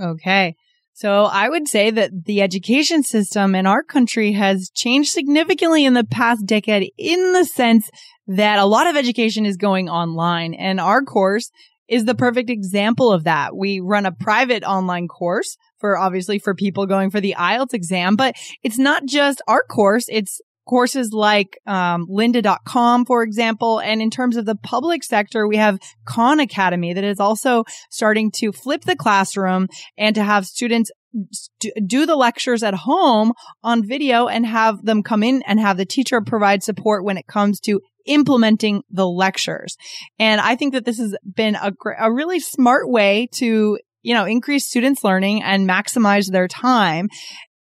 Okay. 0.00 0.56
So 0.98 1.26
I 1.26 1.48
would 1.48 1.68
say 1.68 1.92
that 1.92 2.24
the 2.24 2.42
education 2.42 3.04
system 3.04 3.54
in 3.54 3.68
our 3.68 3.84
country 3.84 4.32
has 4.32 4.68
changed 4.74 5.10
significantly 5.10 5.84
in 5.84 5.94
the 5.94 6.02
past 6.02 6.44
decade 6.44 6.90
in 6.98 7.34
the 7.34 7.44
sense 7.44 7.88
that 8.26 8.58
a 8.58 8.64
lot 8.64 8.88
of 8.88 8.96
education 8.96 9.46
is 9.46 9.56
going 9.56 9.88
online 9.88 10.54
and 10.54 10.80
our 10.80 11.02
course 11.02 11.52
is 11.86 12.04
the 12.04 12.16
perfect 12.16 12.50
example 12.50 13.12
of 13.12 13.22
that. 13.22 13.56
We 13.56 13.78
run 13.78 14.06
a 14.06 14.12
private 14.12 14.64
online 14.64 15.06
course 15.06 15.56
for 15.78 15.96
obviously 15.96 16.40
for 16.40 16.52
people 16.52 16.84
going 16.86 17.12
for 17.12 17.20
the 17.20 17.36
IELTS 17.38 17.74
exam, 17.74 18.16
but 18.16 18.34
it's 18.64 18.76
not 18.76 19.04
just 19.06 19.40
our 19.46 19.62
course. 19.62 20.06
It's 20.08 20.40
courses 20.68 21.12
like 21.12 21.58
um, 21.66 22.06
lynda.com, 22.08 23.06
for 23.06 23.22
example. 23.22 23.80
And 23.80 24.02
in 24.02 24.10
terms 24.10 24.36
of 24.36 24.44
the 24.44 24.54
public 24.54 25.02
sector, 25.02 25.48
we 25.48 25.56
have 25.56 25.78
Khan 26.04 26.40
Academy 26.40 26.92
that 26.92 27.04
is 27.04 27.18
also 27.18 27.64
starting 27.90 28.30
to 28.32 28.52
flip 28.52 28.82
the 28.82 28.96
classroom 28.96 29.68
and 29.96 30.14
to 30.14 30.22
have 30.22 30.46
students 30.46 30.90
do 31.86 32.04
the 32.04 32.16
lectures 32.16 32.62
at 32.62 32.74
home 32.74 33.32
on 33.64 33.86
video 33.86 34.28
and 34.28 34.44
have 34.44 34.84
them 34.84 35.02
come 35.02 35.22
in 35.22 35.42
and 35.46 35.58
have 35.58 35.78
the 35.78 35.86
teacher 35.86 36.20
provide 36.20 36.62
support 36.62 37.02
when 37.02 37.16
it 37.16 37.26
comes 37.26 37.60
to 37.60 37.80
implementing 38.04 38.82
the 38.90 39.06
lectures. 39.06 39.76
And 40.18 40.40
I 40.40 40.54
think 40.54 40.74
that 40.74 40.84
this 40.84 40.98
has 40.98 41.16
been 41.24 41.54
a, 41.54 41.72
a 41.98 42.12
really 42.12 42.40
smart 42.40 42.90
way 42.90 43.28
to 43.36 43.78
you 44.02 44.14
know, 44.14 44.24
increase 44.24 44.66
students 44.66 45.02
learning 45.02 45.42
and 45.42 45.68
maximize 45.68 46.30
their 46.30 46.48
time 46.48 47.08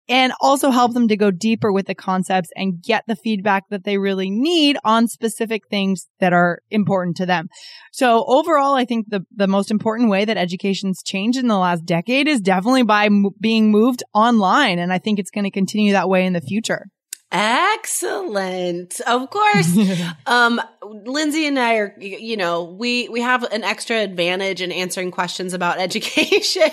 and 0.10 0.34
also 0.42 0.70
help 0.70 0.94
them 0.94 1.08
to 1.08 1.16
go 1.16 1.32
deeper 1.32 1.72
with 1.72 1.88
the 1.88 1.96
concepts 1.96 2.50
and 2.56 2.82
get 2.82 3.04
the 3.08 3.16
feedback 3.16 3.64
that 3.70 3.84
they 3.84 3.98
really 3.98 4.30
need 4.30 4.78
on 4.84 5.08
specific 5.08 5.64
things 5.70 6.08
that 6.20 6.34
are 6.34 6.60
important 6.70 7.16
to 7.18 7.26
them. 7.26 7.48
So 7.92 8.26
overall, 8.28 8.76
I 8.76 8.86
think 8.86 9.08
the, 9.10 9.26
the 9.36 9.48
most 9.48 9.72
important 9.72 10.10
way 10.10 10.26
that 10.26 10.38
education's 10.38 11.02
changed 11.04 11.40
in 11.40 11.48
the 11.48 11.58
last 11.58 11.86
decade 11.86 12.28
is 12.28 12.42
definitely 12.42 12.84
by 12.84 13.06
m- 13.06 13.30
being 13.40 13.72
moved 13.72 14.04
online. 14.14 14.80
And 14.80 14.92
I 14.92 14.98
think 14.98 15.20
it's 15.20 15.32
going 15.32 15.46
to 15.46 15.52
continue 15.52 15.94
that 15.94 16.10
way 16.10 16.26
in 16.26 16.34
the 16.34 16.42
future. 16.42 16.88
Excellent. 17.34 19.02
Of 19.02 19.30
course. 19.32 19.76
um, 20.28 20.62
Lindsay 20.84 21.48
and 21.48 21.58
I 21.58 21.78
are, 21.78 21.96
you 22.00 22.38
know, 22.38 22.64
we, 22.64 23.10
we 23.10 23.22
have 23.22 23.42
an 23.44 23.64
extra 23.64 23.98
advantage 23.98 24.62
in 24.62 24.72
answering 24.72 25.10
questions 25.10 25.54
about 25.54 25.80
education. 25.80 26.70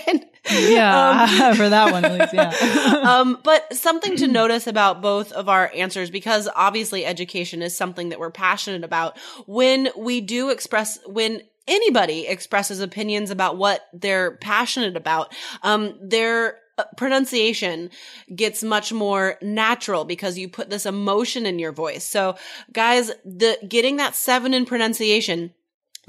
Yeah, 0.50 1.28
um, 1.28 1.54
for 1.56 1.68
that 1.68 1.92
one, 1.92 2.04
at 2.04 2.12
least, 2.12 2.34
yeah. 2.34 3.02
um, 3.02 3.38
but 3.42 3.74
something 3.74 4.16
to 4.16 4.26
notice 4.26 4.66
about 4.66 5.02
both 5.02 5.32
of 5.32 5.48
our 5.48 5.70
answers, 5.74 6.10
because 6.10 6.48
obviously 6.54 7.04
education 7.04 7.62
is 7.62 7.76
something 7.76 8.10
that 8.10 8.18
we're 8.18 8.30
passionate 8.30 8.84
about. 8.84 9.18
When 9.46 9.88
we 9.96 10.20
do 10.20 10.50
express, 10.50 10.98
when 11.06 11.42
anybody 11.68 12.26
expresses 12.26 12.80
opinions 12.80 13.30
about 13.30 13.56
what 13.56 13.86
they're 13.92 14.32
passionate 14.32 14.96
about, 14.96 15.32
um, 15.62 15.98
they're 16.02 16.54
uh, 16.54 16.58
pronunciation 16.96 17.90
gets 18.34 18.62
much 18.62 18.92
more 18.92 19.36
natural 19.42 20.04
because 20.04 20.38
you 20.38 20.48
put 20.48 20.70
this 20.70 20.86
emotion 20.86 21.46
in 21.46 21.58
your 21.58 21.72
voice. 21.72 22.04
So 22.04 22.36
guys, 22.72 23.10
the 23.24 23.58
getting 23.68 23.96
that 23.96 24.14
seven 24.14 24.54
in 24.54 24.64
pronunciation 24.66 25.52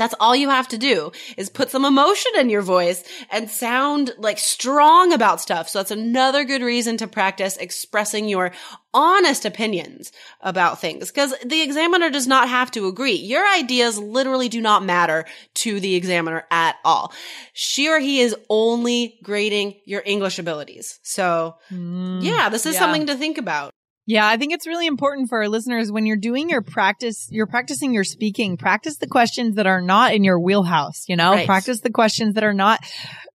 that's 0.02 0.16
all 0.20 0.36
you 0.36 0.50
have 0.50 0.68
to 0.70 0.80
do 0.80 1.12
is 1.38 1.50
put 1.50 1.70
some 1.70 1.86
emotion 1.86 2.32
in 2.38 2.50
your 2.50 2.64
voice 2.64 3.04
and 3.30 3.50
sound 3.50 4.12
like 4.18 4.40
strong 4.40 5.14
about 5.14 5.40
stuff. 5.40 5.70
So 5.70 5.78
that's 5.80 5.92
another 5.92 6.44
good 6.44 6.64
reason 6.64 6.98
to 6.98 7.08
practice 7.08 7.56
expressing 7.58 8.28
your 8.28 8.52
honest 8.96 9.46
opinions 9.46 10.12
about 10.42 10.82
things 10.82 11.12
because 11.12 11.36
the 11.46 11.62
examiner 11.62 12.10
does 12.10 12.26
not 12.26 12.50
have 12.50 12.72
to 12.72 12.88
agree. 12.88 13.14
Your 13.14 13.48
ideas 13.56 14.00
literally 14.00 14.50
do 14.50 14.60
not 14.60 14.84
matter 14.84 15.26
to 15.54 15.80
the 15.80 15.94
examiner 15.94 16.46
at 16.50 16.78
all. 16.84 17.14
She 17.54 17.88
or 17.88 18.00
he 18.00 18.22
is 18.22 18.36
only 18.50 19.20
grading 19.22 19.76
your 19.86 20.02
English 20.04 20.40
abilities. 20.40 21.00
So 21.04 21.58
mm, 21.72 22.24
yeah, 22.24 22.50
this 22.50 22.66
is 22.66 22.74
yeah. 22.74 22.80
something 22.80 23.06
to 23.06 23.16
think 23.16 23.38
about. 23.38 23.72
Yeah, 24.12 24.28
I 24.28 24.36
think 24.36 24.52
it's 24.52 24.68
really 24.68 24.88
important 24.88 25.30
for 25.30 25.38
our 25.38 25.48
listeners 25.48 25.90
when 25.90 26.06
you're 26.06 26.18
doing 26.18 26.50
your 26.50 26.62
practice, 26.62 27.30
you're 27.32 27.48
practicing 27.48 27.94
your 27.94 28.04
speaking, 28.04 28.58
practice 28.58 28.98
the 28.98 29.08
questions 29.08 29.56
that 29.56 29.68
are 29.68 29.80
not 29.80 30.14
in 30.14 30.26
your 30.26 30.38
wheelhouse, 30.38 31.06
you 31.08 31.16
know, 31.16 31.32
right. 31.32 31.46
practice 31.46 31.80
the 31.80 31.92
questions 31.92 32.34
that 32.34 32.44
are 32.44 32.54
not 32.54 32.82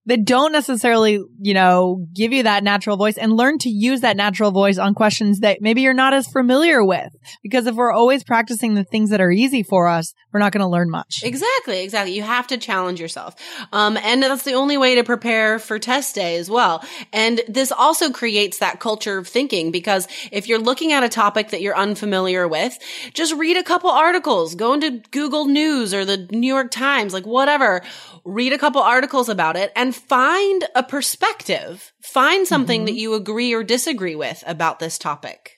that 0.06 0.24
don't 0.24 0.52
necessarily, 0.52 1.20
you 1.40 1.54
know, 1.54 2.06
give 2.14 2.32
you 2.32 2.44
that 2.44 2.62
natural 2.62 2.96
voice 2.96 3.18
and 3.18 3.36
learn 3.36 3.58
to 3.58 3.68
use 3.68 4.00
that 4.00 4.16
natural 4.16 4.52
voice 4.52 4.78
on 4.78 4.94
questions 4.94 5.40
that 5.40 5.58
maybe 5.60 5.82
you're 5.82 5.92
not 5.92 6.14
as 6.14 6.28
familiar 6.28 6.84
with. 6.84 7.14
Because 7.42 7.66
if 7.66 7.74
we're 7.74 7.92
always 7.92 8.22
practicing 8.22 8.74
the 8.74 8.84
things 8.84 9.10
that 9.10 9.20
are 9.20 9.30
easy 9.30 9.62
for 9.64 9.88
us, 9.88 10.14
we're 10.32 10.40
not 10.40 10.52
going 10.52 10.62
to 10.62 10.68
learn 10.68 10.90
much. 10.90 11.22
Exactly. 11.24 11.82
Exactly. 11.82 12.14
You 12.14 12.22
have 12.22 12.46
to 12.48 12.56
challenge 12.56 13.00
yourself. 13.00 13.34
Um, 13.72 13.96
and 13.96 14.22
that's 14.22 14.44
the 14.44 14.54
only 14.54 14.76
way 14.76 14.94
to 14.94 15.04
prepare 15.04 15.58
for 15.58 15.78
test 15.78 16.14
day 16.14 16.36
as 16.36 16.48
well. 16.48 16.84
And 17.12 17.40
this 17.48 17.72
also 17.72 18.10
creates 18.10 18.58
that 18.58 18.78
culture 18.78 19.18
of 19.18 19.26
thinking 19.26 19.72
because 19.72 20.06
if 20.30 20.48
you're 20.48 20.60
looking 20.60 20.92
at 20.92 21.02
a 21.02 21.08
topic 21.08 21.50
that 21.50 21.62
you're 21.62 21.76
unfamiliar 21.76 22.46
with, 22.46 22.78
just 23.12 23.34
read 23.34 23.56
a 23.56 23.64
couple 23.64 23.90
articles, 23.90 24.54
go 24.54 24.72
into 24.72 25.02
Google 25.10 25.46
News 25.46 25.92
or 25.92 26.04
the 26.04 26.28
New 26.30 26.46
York 26.46 26.70
Times, 26.70 27.12
like 27.12 27.26
whatever, 27.26 27.82
read 28.24 28.52
a 28.52 28.58
couple 28.58 28.80
articles 28.82 29.28
about 29.28 29.56
it 29.56 29.72
and 29.74 29.95
find 29.96 30.64
a 30.74 30.82
perspective. 30.82 31.92
Find 32.00 32.46
something 32.46 32.80
mm-hmm. 32.80 32.86
that 32.86 32.94
you 32.94 33.14
agree 33.14 33.52
or 33.52 33.64
disagree 33.64 34.14
with 34.14 34.44
about 34.46 34.78
this 34.78 34.98
topic. 34.98 35.55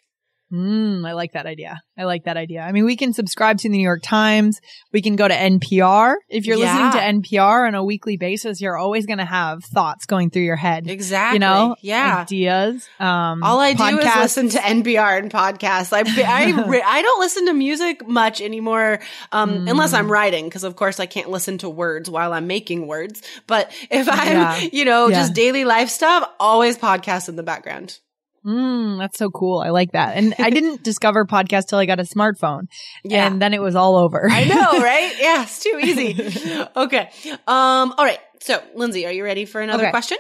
Mm, 0.53 1.07
I 1.07 1.13
like 1.13 1.33
that 1.33 1.45
idea. 1.45 1.83
I 1.99 2.05
like 2.05 2.25
that 2.25 2.39
idea. 2.39 2.63
I 2.63 2.73
mean, 2.73 2.87
we 2.87 2.97
can 2.97 3.13
subscribe 3.13 3.59
to 3.59 3.69
the 3.69 3.77
New 3.77 3.83
York 3.83 4.01
Times. 4.03 4.61
We 4.93 5.03
can 5.03 5.15
go 5.15 5.29
to 5.29 5.35
NPR. 5.35 6.15
If 6.31 6.47
you're 6.47 6.57
yeah. 6.57 6.91
listening 6.91 7.23
to 7.23 7.29
NPR 7.29 7.67
on 7.67 7.75
a 7.75 7.85
weekly 7.85 8.17
basis, 8.17 8.61
you're 8.61 8.77
always 8.77 9.05
going 9.05 9.19
to 9.19 9.27
have 9.27 9.63
thoughts 9.63 10.07
going 10.07 10.31
through 10.31 10.43
your 10.43 10.57
head. 10.57 10.89
Exactly. 10.89 11.37
You 11.37 11.41
know, 11.41 11.77
yeah. 11.83 12.23
Ideas. 12.23 12.89
Um, 12.99 13.43
All 13.43 13.61
I 13.61 13.75
podcasts. 13.75 13.91
do 13.91 13.99
is 13.99 14.17
listen 14.17 14.49
to 14.51 14.59
NPR 14.59 15.19
and 15.19 15.31
podcasts. 15.31 15.93
I, 15.93 16.01
I, 16.01 16.83
I 16.87 17.03
don't 17.03 17.21
listen 17.21 17.47
to 17.47 17.53
music 17.53 18.09
much 18.09 18.41
anymore, 18.41 19.01
um, 19.33 19.51
mm. 19.51 19.71
unless 19.71 19.93
I'm 19.93 20.11
writing, 20.11 20.47
because 20.47 20.65
of 20.65 20.77
course 20.77 20.99
I 20.99 21.07
can't 21.07 21.29
listen 21.29 21.59
to 21.59 21.69
words 21.69 22.09
while 22.09 22.33
I'm 22.33 22.47
making 22.47 22.87
words. 22.87 23.23
But 23.47 23.71
if 23.91 24.09
I'm, 24.11 24.33
yeah. 24.33 24.69
you 24.73 24.87
know, 24.87 25.09
yeah. 25.09 25.17
just 25.17 25.35
daily 25.35 25.67
life 25.67 25.91
stuff, 25.91 26.27
always 26.41 26.79
podcasts 26.79 27.29
in 27.29 27.37
the 27.37 27.43
background. 27.43 27.99
Mm, 28.45 28.99
that's 28.99 29.19
so 29.19 29.31
cool. 29.31 29.61
I 29.61 29.71
like 29.71 29.93
that. 29.93 30.17
And 30.17 30.35
I 30.39 30.51
didn't 30.51 30.83
discover 30.85 31.25
podcasts 31.25 31.67
till 31.67 31.79
I 31.79 31.87
got 31.87 32.01
a 32.01 32.05
smartphone. 32.05 32.69
Yeah. 33.05 33.27
And 33.27 33.41
then 33.43 33.55
it 33.55 33.61
was 33.61 33.77
all 33.77 33.97
over. 33.97 34.29
I 34.31 34.45
know, 34.45 34.55
right? 34.83 35.13
Yeah, 35.19 35.43
it's 35.43 35.63
too 35.63 35.79
easy. 35.83 36.65
okay. 36.77 37.11
Um, 37.47 37.95
all 37.97 38.05
right. 38.05 38.21
So, 38.41 38.63
Lindsay, 38.75 39.07
are 39.07 39.13
you 39.13 39.25
ready 39.25 39.45
for 39.45 39.61
another 39.61 39.85
okay. 39.85 39.91
question? 39.91 40.19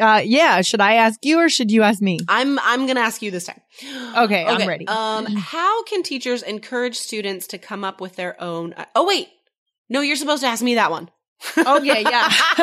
Uh, 0.00 0.22
yeah. 0.24 0.60
Should 0.62 0.80
I 0.80 0.94
ask 0.94 1.18
you 1.24 1.38
or 1.38 1.48
should 1.48 1.70
you 1.70 1.82
ask 1.82 2.00
me? 2.00 2.18
I'm, 2.28 2.58
I'm 2.60 2.86
going 2.86 2.96
to 2.96 3.02
ask 3.02 3.22
you 3.22 3.30
this 3.30 3.44
time. 3.44 3.60
Okay, 3.82 4.16
okay. 4.18 4.44
I'm 4.44 4.68
ready. 4.68 4.86
Um, 4.86 5.26
how 5.36 5.84
can 5.84 6.02
teachers 6.02 6.42
encourage 6.42 6.96
students 6.96 7.46
to 7.48 7.58
come 7.58 7.84
up 7.84 8.00
with 8.00 8.16
their 8.16 8.40
own? 8.40 8.72
Uh, 8.74 8.84
oh, 8.94 9.06
wait. 9.06 9.28
No, 9.88 10.00
you're 10.00 10.16
supposed 10.16 10.42
to 10.42 10.48
ask 10.48 10.62
me 10.62 10.74
that 10.74 10.90
one 10.90 11.10
okay, 11.58 12.02
yeah. 12.02 12.28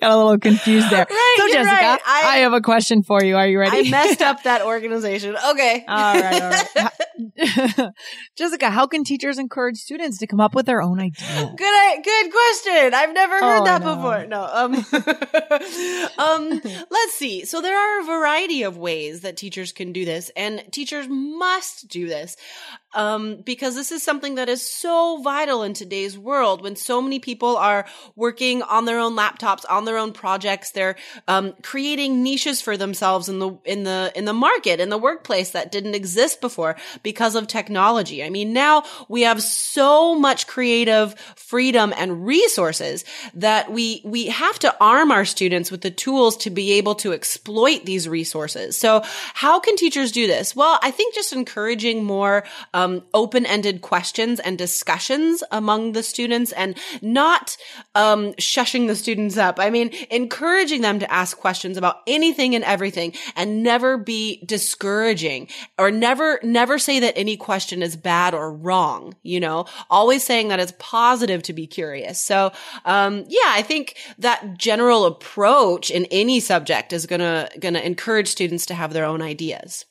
Got 0.00 0.10
a 0.10 0.16
little 0.16 0.38
confused 0.38 0.90
there. 0.90 1.06
Right, 1.18 1.34
so, 1.38 1.48
Jessica, 1.48 1.74
right. 1.74 2.00
I, 2.06 2.22
I, 2.26 2.36
have 2.38 2.52
a 2.52 2.60
question 2.60 3.02
for 3.02 3.22
you. 3.22 3.36
Are 3.36 3.46
you 3.46 3.58
ready? 3.58 3.88
I 3.88 3.90
messed 3.90 4.22
up 4.22 4.42
that 4.44 4.62
organization. 4.66 5.36
Okay. 5.50 5.84
all 5.88 6.14
right, 6.14 6.42
all 6.42 6.50
right. 6.76 7.92
Jessica, 8.36 8.70
how 8.70 8.86
can 8.86 9.04
teachers 9.04 9.38
encourage 9.38 9.78
students 9.78 10.18
to 10.18 10.26
come 10.26 10.40
up 10.40 10.54
with 10.54 10.66
their 10.66 10.82
own 10.82 11.00
ideas? 11.00 11.50
Good, 11.56 12.04
good 12.04 12.32
question. 12.32 12.94
I've 12.94 13.12
never 13.12 13.34
heard 13.34 13.60
oh, 13.60 13.64
that 13.64 13.82
no. 13.82 13.96
before. 13.96 14.26
No. 14.26 14.42
Um, 14.42 14.74
um, 16.18 16.60
let's 16.90 17.14
see. 17.14 17.44
So 17.44 17.60
there 17.60 17.76
are 17.76 18.00
a 18.00 18.04
variety 18.04 18.62
of 18.62 18.76
ways 18.76 19.22
that 19.22 19.36
teachers 19.36 19.72
can 19.72 19.92
do 19.92 20.04
this, 20.04 20.30
and 20.36 20.62
teachers 20.70 21.06
must 21.08 21.88
do 21.88 22.06
this 22.06 22.36
um, 22.94 23.42
because 23.44 23.74
this 23.74 23.92
is 23.92 24.02
something 24.02 24.36
that 24.36 24.48
is 24.48 24.62
so 24.62 25.20
vital 25.22 25.62
in 25.62 25.74
today's 25.74 26.18
world 26.18 26.62
when 26.62 26.76
so 26.76 27.02
many 27.02 27.18
people 27.18 27.56
are 27.56 27.86
working 28.16 28.62
on 28.62 28.86
their 28.86 28.98
own 28.98 29.14
laptops, 29.14 29.64
on 29.68 29.84
their 29.84 29.98
own 29.98 30.12
projects. 30.12 30.70
They're 30.70 30.96
um, 31.26 31.54
creating 31.62 32.22
niches 32.22 32.60
for 32.60 32.76
themselves 32.76 33.28
in 33.28 33.38
the 33.38 33.58
in 33.64 33.84
the 33.84 34.12
in 34.14 34.24
the 34.24 34.32
market 34.32 34.80
in 34.80 34.88
the 34.88 34.98
workplace 34.98 35.50
that 35.50 35.70
didn't 35.70 35.94
exist 35.94 36.40
before 36.40 36.76
because 37.02 37.34
of 37.34 37.46
technology. 37.46 38.24
I 38.24 38.30
mean, 38.30 38.52
now 38.52 38.84
we 39.08 39.22
have 39.22 39.42
so 39.42 40.14
much 40.18 40.46
creative 40.46 41.14
freedom 41.36 41.92
and 41.96 42.24
resources 42.26 43.04
that 43.34 43.70
we 43.70 44.00
we 44.04 44.26
have 44.26 44.58
to 44.60 44.74
arm 44.82 45.12
our 45.12 45.24
students 45.24 45.70
with 45.70 45.82
the 45.82 45.90
tools 45.90 46.36
to 46.38 46.50
be 46.50 46.72
able 46.72 46.94
to 46.96 47.12
exploit 47.12 47.84
these 47.84 48.08
resources. 48.08 48.76
So, 48.78 49.02
how 49.34 49.60
can 49.60 49.76
teachers 49.76 50.10
do 50.12 50.26
this? 50.26 50.56
Well, 50.56 50.78
I 50.82 50.90
think 50.90 51.14
just 51.14 51.32
encouraging 51.32 52.04
more 52.04 52.44
um, 52.72 52.77
open-ended 53.14 53.82
questions 53.82 54.40
and 54.40 54.58
discussions 54.58 55.42
among 55.50 55.92
the 55.92 56.02
students 56.02 56.52
and 56.52 56.76
not 57.02 57.56
um, 57.94 58.32
shushing 58.34 58.86
the 58.86 58.96
students 58.96 59.36
up. 59.36 59.58
I 59.58 59.70
mean, 59.70 59.90
encouraging 60.10 60.82
them 60.82 60.98
to 60.98 61.12
ask 61.12 61.36
questions 61.36 61.76
about 61.76 61.96
anything 62.06 62.54
and 62.54 62.64
everything 62.64 63.14
and 63.36 63.62
never 63.62 63.98
be 63.98 64.42
discouraging 64.46 65.48
or 65.78 65.90
never, 65.90 66.38
never 66.42 66.78
say 66.78 67.00
that 67.00 67.16
any 67.16 67.36
question 67.36 67.82
is 67.82 67.96
bad 67.96 68.34
or 68.34 68.52
wrong, 68.52 69.14
you 69.22 69.40
know, 69.40 69.66
always 69.90 70.24
saying 70.24 70.48
that 70.48 70.60
it's 70.60 70.74
positive 70.78 71.42
to 71.44 71.52
be 71.52 71.66
curious. 71.66 72.20
So, 72.20 72.52
um, 72.84 73.24
yeah, 73.28 73.48
I 73.48 73.62
think 73.62 73.96
that 74.18 74.58
general 74.58 75.04
approach 75.04 75.90
in 75.90 76.06
any 76.06 76.40
subject 76.40 76.92
is 76.92 77.06
gonna, 77.06 77.48
gonna 77.60 77.80
encourage 77.80 78.28
students 78.28 78.66
to 78.66 78.74
have 78.74 78.92
their 78.92 79.04
own 79.04 79.22
ideas. 79.22 79.84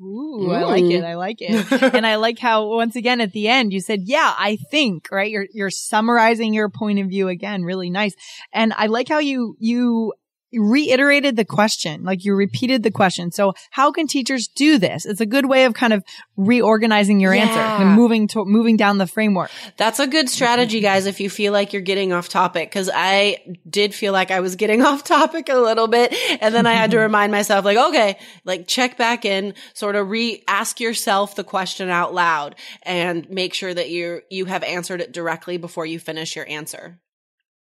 Ooh, 0.00 0.50
I 0.52 0.62
like 0.64 0.84
it. 0.84 1.04
I 1.04 1.14
like 1.14 1.38
it. 1.40 1.72
and 1.94 2.06
I 2.06 2.16
like 2.16 2.38
how 2.38 2.66
once 2.66 2.96
again 2.96 3.20
at 3.20 3.32
the 3.32 3.48
end 3.48 3.72
you 3.72 3.80
said, 3.80 4.00
"Yeah, 4.04 4.34
I 4.38 4.58
think." 4.70 5.08
Right? 5.10 5.30
You're 5.30 5.46
you're 5.52 5.70
summarizing 5.70 6.52
your 6.52 6.68
point 6.68 6.98
of 6.98 7.08
view 7.08 7.28
again, 7.28 7.62
really 7.62 7.88
nice. 7.88 8.14
And 8.52 8.74
I 8.76 8.86
like 8.86 9.08
how 9.08 9.20
you 9.20 9.56
you 9.58 10.12
reiterated 10.56 11.36
the 11.36 11.44
question, 11.44 12.04
like 12.04 12.24
you 12.24 12.34
repeated 12.34 12.82
the 12.82 12.90
question. 12.90 13.30
So 13.30 13.54
how 13.70 13.92
can 13.92 14.06
teachers 14.06 14.48
do 14.48 14.78
this? 14.78 15.04
It's 15.06 15.20
a 15.20 15.26
good 15.26 15.46
way 15.46 15.64
of 15.64 15.74
kind 15.74 15.92
of 15.92 16.02
reorganizing 16.36 17.20
your 17.20 17.34
Yeah. 17.34 17.42
answer 17.44 17.60
and 17.60 17.94
moving 17.94 18.28
to 18.28 18.44
moving 18.44 18.76
down 18.76 18.98
the 18.98 19.06
framework. 19.06 19.50
That's 19.76 19.98
a 20.00 20.06
good 20.06 20.28
strategy, 20.28 20.80
guys, 20.80 21.06
if 21.06 21.20
you 21.20 21.28
feel 21.30 21.52
like 21.52 21.72
you're 21.72 21.82
getting 21.82 22.12
off 22.12 22.28
topic. 22.28 22.70
Cause 22.70 22.90
I 22.92 23.38
did 23.68 23.94
feel 23.94 24.12
like 24.12 24.30
I 24.30 24.40
was 24.40 24.56
getting 24.56 24.82
off 24.86 25.04
topic 25.04 25.48
a 25.48 25.56
little 25.56 25.88
bit. 25.88 26.14
And 26.40 26.54
then 26.54 26.66
I 26.66 26.72
had 26.74 26.90
to 26.92 26.98
remind 27.08 27.32
myself, 27.32 27.64
like, 27.64 27.78
okay, 27.78 28.18
like 28.44 28.66
check 28.66 28.96
back 28.96 29.24
in, 29.24 29.54
sort 29.74 29.96
of 29.96 30.08
re 30.10 30.42
ask 30.48 30.80
yourself 30.80 31.34
the 31.34 31.44
question 31.44 31.88
out 31.88 32.14
loud 32.14 32.54
and 32.82 33.28
make 33.30 33.54
sure 33.54 33.72
that 33.72 33.90
you 33.90 34.20
you 34.30 34.44
have 34.46 34.62
answered 34.62 35.00
it 35.00 35.12
directly 35.12 35.56
before 35.56 35.86
you 35.86 35.98
finish 35.98 36.36
your 36.36 36.48
answer. 36.48 36.98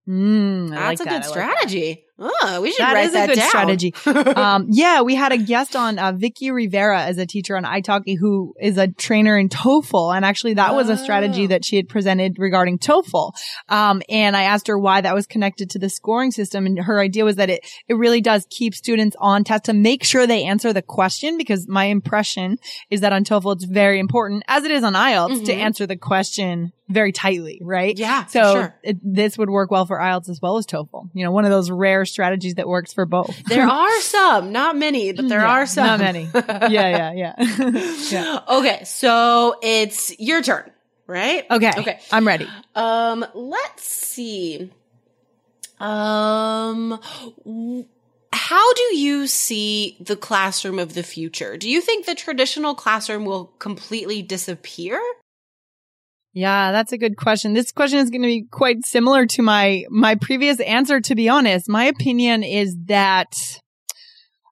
Mm, 0.07 0.69
That's 0.69 0.99
like 0.99 0.99
a 1.01 1.03
that. 1.03 1.09
good 1.09 1.13
I 1.13 1.17
like 1.17 1.25
strategy. 1.57 2.01
Oh, 2.17 2.61
we 2.61 2.71
should 2.71 2.79
That 2.85 2.93
write 2.93 3.07
is 3.07 3.11
that 3.11 3.25
a 3.25 3.33
good 3.33 3.39
down. 3.39 3.49
strategy. 3.49 3.93
um, 4.37 4.67
yeah, 4.69 5.01
we 5.01 5.15
had 5.15 5.33
a 5.33 5.37
guest 5.37 5.75
on, 5.75 5.99
uh, 5.99 6.13
Vicky 6.13 6.49
Rivera 6.49 7.01
as 7.03 7.17
a 7.17 7.25
teacher 7.25 7.57
on 7.57 7.65
italki 7.65 8.15
who 8.17 8.53
is 8.61 8.77
a 8.77 8.87
trainer 8.87 9.37
in 9.37 9.49
TOEFL. 9.49 10.15
And 10.15 10.23
actually 10.23 10.53
that 10.53 10.75
was 10.75 10.87
a 10.89 10.95
strategy 10.95 11.43
Oh. 11.43 11.47
that 11.47 11.65
she 11.65 11.75
had 11.75 11.89
presented 11.89 12.35
regarding 12.37 12.79
TOEFL. 12.79 13.33
Um, 13.67 14.01
and 14.07 14.37
I 14.37 14.43
asked 14.43 14.67
her 14.67 14.79
why 14.79 15.01
that 15.01 15.13
was 15.13 15.27
connected 15.27 15.69
to 15.71 15.79
the 15.79 15.89
scoring 15.89 16.31
system. 16.31 16.65
And 16.65 16.79
her 16.79 17.01
idea 17.01 17.25
was 17.25 17.35
that 17.35 17.49
it, 17.49 17.65
it 17.89 17.95
really 17.95 18.21
does 18.21 18.47
keep 18.49 18.75
students 18.75 19.17
on 19.19 19.43
test 19.43 19.65
to 19.65 19.73
make 19.73 20.05
sure 20.05 20.25
they 20.25 20.45
answer 20.45 20.71
the 20.71 20.81
question 20.81 21.37
because 21.37 21.67
my 21.67 21.85
impression 21.85 22.59
is 22.89 23.01
that 23.01 23.11
on 23.11 23.25
TOEFL 23.25 23.55
it's 23.55 23.65
very 23.65 23.99
important, 23.99 24.43
as 24.47 24.63
it 24.63 24.71
is 24.71 24.83
on 24.85 24.93
IELTS, 24.93 25.43
to 25.47 25.51
Mhm. 25.53 25.57
answer 25.57 25.85
the 25.85 25.97
question 25.97 26.71
very 26.87 27.11
tightly, 27.11 27.59
right? 27.63 27.97
Yeah, 27.97 28.25
So 28.25 28.53
sure. 28.53 28.75
it, 28.83 28.97
this 29.03 29.37
would 29.37 29.49
work 29.49 29.71
well 29.71 29.85
for 29.85 29.97
IELTS 29.97 30.29
as 30.29 30.41
well 30.41 30.57
as 30.57 30.65
TOEFL. 30.67 31.09
You 31.13 31.23
know, 31.23 31.31
one 31.31 31.43
of 31.45 31.51
those 31.51 31.71
rare 31.71 32.05
strategies 32.05 32.55
that 32.55 32.67
works 32.67 32.93
for 32.93 33.05
both. 33.05 33.35
There 33.45 33.67
are 33.69 34.01
some, 34.01 34.51
not 34.51 34.77
many, 34.77 35.11
but 35.11 35.27
there 35.27 35.41
Yeah, 35.41 35.49
are 35.51 35.65
some. 35.65 35.85
Not 35.87 35.99
many. 35.99 36.29
yeah, 36.33 37.11
yeah, 37.11 37.11
yeah. 37.13 37.33
yeah. 38.11 38.39
Okay, 38.49 38.83
so 38.85 39.55
it's 39.63 40.17
your 40.19 40.41
turn, 40.43 40.69
right? 41.07 41.45
Okay. 41.49 41.71
Okay. 41.77 41.99
I'm 42.11 42.27
ready. 42.27 42.47
Um, 42.75 43.25
let's 43.33 43.83
see. 43.83 44.71
Um, 45.79 46.99
w- 47.43 47.85
how 48.31 48.73
do 48.73 48.95
you 48.97 49.27
see 49.27 49.97
the 49.99 50.15
classroom 50.15 50.77
of 50.79 50.93
the 50.93 51.03
future? 51.03 51.57
Do 51.57 51.69
you 51.69 51.81
think 51.81 52.05
the 52.05 52.15
traditional 52.15 52.75
classroom 52.75 53.25
will 53.25 53.45
completely 53.59 54.21
disappear? 54.21 55.01
Yeah, 56.35 56.73
that's 56.73 56.91
a 56.91 56.97
good 56.97 57.15
question. 57.15 57.53
This 57.53 57.71
question 57.71 57.99
is 57.99 58.09
going 58.09 58.21
to 58.21 58.27
be 58.27 58.43
quite 58.51 58.85
similar 58.85 59.25
to 59.25 59.41
my 59.41 59.85
my 59.89 60.15
previous 60.15 60.59
answer 60.59 60.99
to 60.99 61.15
be 61.15 61.29
honest. 61.29 61.69
My 61.69 61.85
opinion 61.85 62.43
is 62.43 62.75
that 62.87 63.33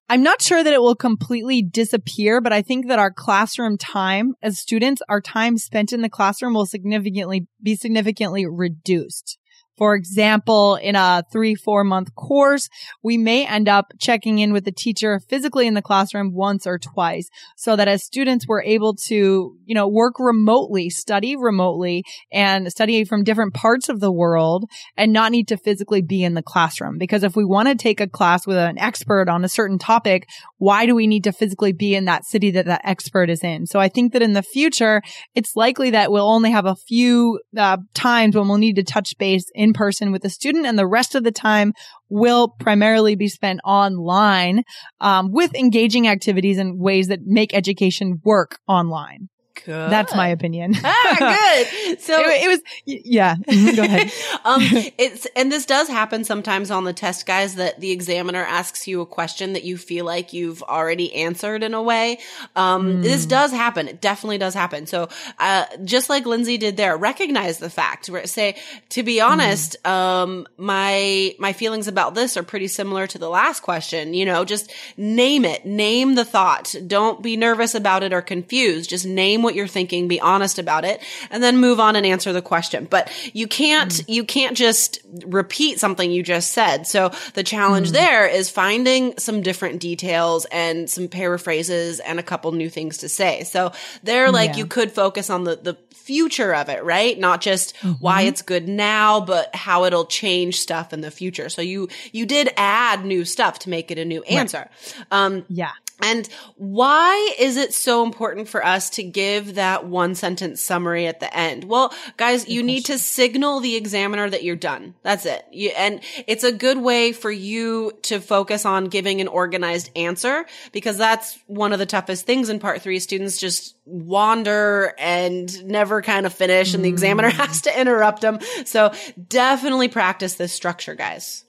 I'm 0.08 0.24
not 0.24 0.42
sure 0.42 0.63
that 0.63 0.74
it 0.74 0.82
will 0.82 0.96
completely 0.96 1.62
disappear, 1.62 2.40
but 2.40 2.54
I 2.54 2.62
think 2.62 2.88
that 2.88 3.00
our 3.00 3.12
classroom 3.12 3.78
time 3.78 4.34
as 4.42 4.60
students, 4.60 5.02
our 5.10 5.20
time 5.20 5.58
spent 5.58 5.92
in 5.92 6.02
the 6.02 6.10
classroom 6.10 6.54
will 6.54 6.66
significantly 6.66 7.48
be 7.62 7.75
significantly 7.75 8.46
reduced. 8.46 9.38
For 9.77 9.96
example, 9.96 10.75
in 10.75 10.96
a 10.96 11.24
three, 11.32 11.56
four 11.56 11.84
month 11.84 12.13
course, 12.15 12.70
we 13.01 13.18
may 13.18 13.46
end 13.46 13.68
up 13.68 13.94
checking 14.00 14.39
in 14.39 14.53
with 14.53 14.65
the 14.65 14.72
teacher 14.72 15.20
physically 15.27 15.68
in 15.68 15.74
the 15.74 15.82
classroom 15.82 16.34
once 16.34 16.68
or 16.68 16.77
twice 16.77 17.30
so 17.58 17.75
that 17.75 17.88
as 17.88 18.03
students 18.03 18.48
we're 18.48 18.62
able 18.63 18.96
to, 19.08 19.58
you 19.65 19.75
know, 19.75 19.88
work 19.88 20.20
remotely, 20.20 20.89
study 20.89 21.36
remotely 21.36 22.03
and 22.32 22.72
study 22.72 23.03
from 23.03 23.24
different 23.24 23.53
parts 23.53 23.89
of 23.89 24.00
the 24.00 24.12
world 24.12 24.65
and 24.96 25.12
not 25.12 25.32
need 25.32 25.48
to 25.48 25.58
physically 25.58 26.01
be 26.01 26.24
in 26.24 26.36
the 26.36 26.44
classroom. 26.44 26.98
Because 26.98 27.24
if 27.24 27.36
we 27.36 27.44
want 27.44 27.68
to 27.68 27.75
take 27.75 28.00
a 28.00 28.08
class 28.08 28.46
with 28.46 28.58
an 28.58 28.77
expert 28.77 29.27
on 29.27 29.44
a 29.44 29.50
certain 29.50 29.80
topic, 29.80 30.27
why 30.58 30.86
do 30.86 30.94
we 30.96 31.08
need 31.08 31.24
to 31.24 31.32
physically 31.32 31.74
be 31.74 31.96
in 31.96 32.06
that 32.06 32.25
city 32.25 32.51
that 32.51 32.65
that 32.65 32.82
expert 32.84 33.30
is 33.30 33.44
in? 33.44 33.65
So 33.65 33.80
I 33.80 33.89
think 33.89 34.13
that 34.13 34.22
in 34.22 34.34
the 34.34 34.44
future, 34.44 35.01
it's 35.34 35.56
likely 35.56 35.89
that 35.92 36.12
we'll 36.12 36.30
only 36.30 36.51
have 36.51 36.65
a 36.65 36.75
few 36.75 37.39
uh, 37.58 37.77
times 37.94 38.36
when 38.36 38.48
we'll 38.48 38.58
need 38.58 38.75
to 38.75 38.84
touch 38.84 39.18
base 39.18 39.46
person 39.72 40.12
with 40.12 40.23
the 40.23 40.30
student 40.30 40.65
and 40.65 40.78
the 40.78 40.88
rest 40.88 41.15
of 41.15 41.23
the 41.23 41.32
time 41.32 41.71
will 42.10 42.49
primarily 42.60 43.15
be 43.15 43.30
spent 43.30 43.62
online 43.63 44.63
um, 44.99 45.32
with 45.32 45.56
engaging 45.56 46.08
activities 46.08 46.58
and 46.58 46.78
ways 46.80 47.08
that 47.08 47.19
make 47.23 47.54
education 47.54 48.19
work 48.26 48.60
online. 48.67 49.30
Good. 49.66 49.92
That's 49.92 50.16
my 50.16 50.30
opinion. 50.30 50.74
ah, 50.84 51.16
good. 51.20 52.00
So 52.00 52.20
it, 52.20 52.44
it 52.44 52.48
was, 52.48 52.62
yeah. 52.86 53.36
Go 53.76 53.84
ahead. 53.84 54.12
um, 54.46 54.62
it's 54.98 55.28
and 55.36 55.52
this 55.52 55.66
does 55.66 55.88
happen 55.88 56.24
sometimes 56.24 56.72
on 56.72 56.86
the 56.86 56.94
test, 56.94 57.26
guys. 57.26 57.56
That 57.56 57.80
the 57.80 57.92
examiner 57.92 58.44
asks 58.44 58.88
you 58.88 59.02
a 59.02 59.06
question 59.06 59.54
that 59.54 59.63
you 59.63 59.78
feel 59.78 60.06
like 60.06 60.34
you've 60.34 60.63
already 60.63 61.13
answered 61.13 61.62
in 61.63 61.74
a 61.74 61.82
way. 61.82 62.18
Um, 62.56 63.02
This 63.04 63.26
does 63.26 63.52
happen. 63.52 63.88
It 63.88 64.02
definitely 64.02 64.39
does 64.39 64.54
happen. 64.54 64.88
So, 64.88 65.10
uh, 65.39 65.66
just 65.84 66.10
like 66.10 66.26
Lindsay 66.26 66.58
did 66.58 66.76
there, 66.76 66.98
recognize 66.98 67.60
the 67.60 67.70
fact. 67.70 68.10
Where 68.10 68.26
say, 68.26 68.58
to 68.89 69.04
be 69.04 69.22
honest, 69.22 69.76
um, 69.86 70.48
my 70.58 71.36
my 71.38 71.54
feelings 71.54 71.88
about 71.88 72.16
this 72.16 72.36
are 72.38 72.44
pretty 72.44 72.68
similar 72.68 73.06
to 73.08 73.18
the 73.20 73.30
last 73.30 73.60
question. 73.62 74.13
You 74.13 74.26
know, 74.26 74.46
just 74.46 74.72
name 74.98 75.46
it, 75.46 75.66
name 75.66 76.16
the 76.16 76.26
thought. 76.26 76.76
Don't 76.88 77.22
be 77.22 77.38
nervous 77.38 77.76
about 77.76 78.02
it 78.04 78.13
or 78.13 78.22
confused. 78.22 78.89
Just 78.89 79.06
name 79.06 79.42
what 79.43 79.56
you're 79.56 79.67
thinking, 79.67 80.08
be 80.08 80.19
honest 80.19 80.58
about 80.58 80.86
it, 80.86 81.01
and 81.29 81.43
then 81.43 81.58
move 81.58 81.79
on 81.79 81.95
and 81.95 82.06
answer 82.06 82.34
the 82.34 82.41
question. 82.41 82.88
But 82.89 83.12
you 83.34 83.47
can't, 83.47 84.03
you 84.08 84.23
can't 84.23 84.58
just 84.58 84.99
repeat 85.25 85.79
something 85.79 86.10
you 86.12 86.23
just 86.23 86.51
said. 86.53 86.88
So 86.88 87.12
the 87.36 87.43
challenge 87.43 87.91
there 87.91 88.27
is 88.27 88.49
finding 88.49 89.17
some 89.19 89.41
different 89.41 89.79
details 89.79 90.45
and 90.51 90.89
some 90.89 91.08
paraphrases 91.08 91.99
and 91.99 92.19
a 92.19 92.23
couple 92.23 92.51
new 92.53 92.69
things 92.69 92.99
to 92.99 93.10
say. 93.10 93.43
So 93.43 93.71
there, 94.01 94.32
like 94.32 94.51
Yeah. 94.51 94.58
you 94.58 94.65
could 94.65 94.91
focus 94.91 95.29
on 95.29 95.43
the, 95.43 95.56
the 95.56 95.77
future 95.93 96.53
of 96.53 96.69
it, 96.69 96.84
right? 96.84 97.17
Not 97.17 97.41
just 97.41 97.75
why 97.99 98.23
it's 98.23 98.41
good 98.41 98.67
now, 98.67 99.21
but 99.21 99.56
how 99.56 99.86
it'll 99.86 100.06
change 100.06 100.60
stuff 100.60 100.91
in 100.93 101.01
the 101.01 101.12
future. 101.12 101.49
So 101.49 101.62
you, 101.62 101.88
you 102.12 102.25
did 102.25 102.49
add 102.58 103.06
new 103.06 103.23
stuff 103.25 103.60
to 103.60 103.69
make 103.69 103.89
it 103.91 103.97
a 103.97 104.06
new 104.06 104.21
answer. 104.23 104.69
Um, 105.12 105.45
Yeah. 105.47 105.71
And 106.01 106.27
why 106.56 107.36
is 107.39 107.56
it 107.56 107.73
so 107.73 108.03
important 108.03 108.47
for 108.47 108.65
us 108.65 108.89
to 108.91 109.03
give 109.03 109.56
that 109.56 109.86
one 109.86 110.15
sentence 110.15 110.60
summary 110.62 111.08
at 111.08 111.19
the 111.19 111.36
end? 111.36 111.63
Well, 111.63 111.93
guys, 112.17 112.47
you 112.47 112.63
need 112.63 112.86
to 112.86 112.97
signal 112.97 113.60
the 113.60 113.75
examiner 113.75 114.29
that 114.29 114.43
you're 114.43 114.56
done. 114.56 114.95
That's 115.03 115.25
it. 115.25 115.45
You, 115.51 115.69
and 115.77 116.01
it's 116.27 116.43
a 116.43 116.51
good 116.51 116.77
way 116.77 117.13
for 117.13 117.32
you 117.32 117.93
to 118.03 118.19
focus 118.19 118.65
on 118.65 118.86
giving 118.86 119.21
an 119.21 119.27
organized 119.27 119.91
answer 119.95 120.45
because 120.71 120.97
that's 120.97 121.38
one 121.47 121.73
of 121.73 121.79
the 121.79 121.86
toughest 121.86 122.25
things 122.25 122.49
in 122.49 122.60
part 122.60 122.82
three. 122.82 122.99
Students 122.99 123.38
just 123.38 123.75
wander 123.86 124.93
and 124.97 125.63
never 125.65 126.01
kind 126.01 126.25
of 126.25 126.34
finish 126.34 126.73
and 126.73 126.84
the 126.84 126.89
mm. 126.89 126.93
examiner 126.93 127.29
has 127.29 127.62
to 127.62 127.79
interrupt 127.79 128.21
them. 128.21 128.39
So 128.65 128.93
definitely 129.27 129.88
practice 129.88 130.36
this 130.36 130.53
structure, 130.53 130.95
guys. 130.95 131.45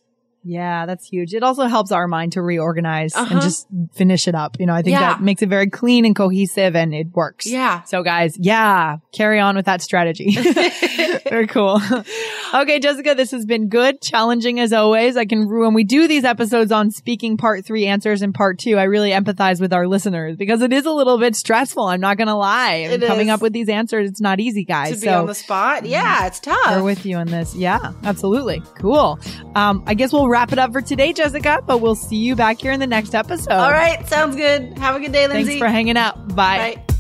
Yeah, 0.46 0.84
that's 0.86 1.06
huge. 1.06 1.32
It 1.32 1.42
also 1.42 1.64
helps 1.64 1.90
our 1.90 2.06
mind 2.06 2.32
to 2.32 2.42
reorganize 2.42 3.14
Uh-huh. 3.16 3.26
and 3.32 3.40
just 3.42 3.66
finish 3.94 4.28
it 4.28 4.34
up. 4.34 4.56
You 4.60 4.66
know, 4.66 4.74
I 4.74 4.82
think 4.82 4.92
Yeah. 4.94 5.14
that 5.14 5.22
makes 5.22 5.40
it 5.42 5.48
very 5.48 5.70
clean 5.70 6.04
and 6.04 6.14
cohesive 6.14 6.76
and 6.76 6.94
it 6.94 7.08
works. 7.14 7.46
Yeah. 7.46 7.82
So 7.84 8.02
guys, 8.02 8.36
yeah, 8.38 8.98
carry 9.12 9.40
on 9.40 9.56
with 9.56 9.64
that 9.66 9.80
strategy. 9.80 10.36
very 11.28 11.46
cool. 11.46 11.80
okay, 12.54 12.78
Jessica, 12.78 13.14
this 13.14 13.30
has 13.30 13.44
been 13.46 13.68
good, 13.68 14.00
challenging 14.00 14.60
as 14.60 14.72
always. 14.72 15.16
I 15.16 15.24
can, 15.24 15.48
when 15.48 15.74
we 15.74 15.84
do 15.84 16.06
these 16.06 16.24
episodes 16.24 16.70
on 16.72 16.90
speaking 16.90 17.36
part 17.36 17.64
three 17.64 17.86
answers 17.86 18.22
and 18.22 18.34
part 18.34 18.58
two, 18.58 18.76
I 18.76 18.84
really 18.84 19.10
empathize 19.10 19.60
with 19.60 19.72
our 19.72 19.86
listeners 19.88 20.36
because 20.36 20.60
it 20.62 20.72
is 20.72 20.84
a 20.86 20.92
little 20.92 21.18
bit 21.18 21.36
stressful. 21.36 21.84
I'm 21.84 22.00
not 22.00 22.16
going 22.18 22.28
to 22.28 22.34
lie. 22.34 22.74
It 22.74 23.00
coming 23.02 23.28
is. 23.28 23.32
up 23.32 23.40
with 23.42 23.52
these 23.52 23.68
answers, 23.68 24.10
it's 24.10 24.20
not 24.20 24.40
easy, 24.40 24.64
guys. 24.64 24.94
To 24.96 25.00
be 25.00 25.08
on 25.08 25.26
the 25.26 25.34
spot. 25.34 25.86
Yeah, 25.86 26.26
it's 26.26 26.40
tough. 26.40 26.76
we're 26.76 26.82
with 26.82 27.06
you 27.06 27.16
on 27.16 27.28
this. 27.28 27.54
Yeah, 27.54 27.92
absolutely. 28.04 28.62
Cool. 28.78 29.18
Um, 29.54 29.82
I 29.86 29.94
guess 29.94 30.12
we'll 30.12 30.28
wrap 30.34 30.52
it 30.52 30.58
up 30.58 30.72
for 30.72 30.82
today, 30.82 31.12
Jessica, 31.12 31.62
but 31.64 31.78
we'll 31.78 31.94
see 31.94 32.16
you 32.16 32.34
back 32.34 32.60
here 32.60 32.72
in 32.72 32.80
the 32.80 32.88
next 32.88 33.14
episode. 33.14 33.52
All 33.52 33.70
right, 33.70 34.04
sounds 34.08 34.34
good. 34.34 34.76
Have 34.78 34.96
a 34.96 35.00
good 35.00 35.12
day, 35.12 35.28
Lindsay. 35.28 35.44
Thanks 35.44 35.60
for 35.60 35.68
hanging 35.68 35.96
out. 35.96 36.34
Bye. 36.34 36.74
Bye. 36.74 36.94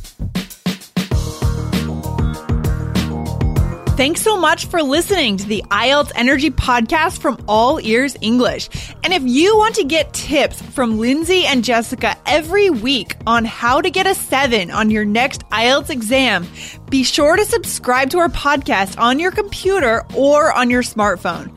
Thanks 3.96 4.22
so 4.22 4.36
much 4.36 4.66
for 4.66 4.84
listening 4.84 5.36
to 5.38 5.48
the 5.48 5.64
IELTS 5.68 6.12
Energy 6.14 6.50
Podcast 6.50 7.18
from 7.18 7.44
All 7.48 7.80
Ears 7.80 8.16
English. 8.20 8.68
And 9.02 9.12
if 9.12 9.22
you 9.24 9.56
want 9.56 9.74
to 9.76 9.84
get 9.84 10.12
tips 10.12 10.62
from 10.62 11.00
Lindsay 11.00 11.44
and 11.44 11.64
Jessica 11.64 12.16
every 12.26 12.70
week 12.70 13.16
on 13.26 13.44
how 13.44 13.80
to 13.80 13.90
get 13.90 14.06
a 14.06 14.14
7 14.14 14.70
on 14.70 14.90
your 14.90 15.04
next 15.04 15.48
IELTS 15.48 15.90
exam, 15.90 16.46
be 16.88 17.02
sure 17.02 17.34
to 17.34 17.44
subscribe 17.44 18.10
to 18.10 18.18
our 18.18 18.28
podcast 18.28 18.96
on 18.96 19.18
your 19.18 19.32
computer 19.32 20.04
or 20.14 20.52
on 20.52 20.70
your 20.70 20.82
smartphone. 20.82 21.52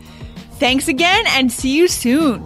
Thanks 0.60 0.88
again 0.88 1.24
and 1.28 1.52
see 1.52 1.78
you 1.78 1.88
soon. 1.88 2.42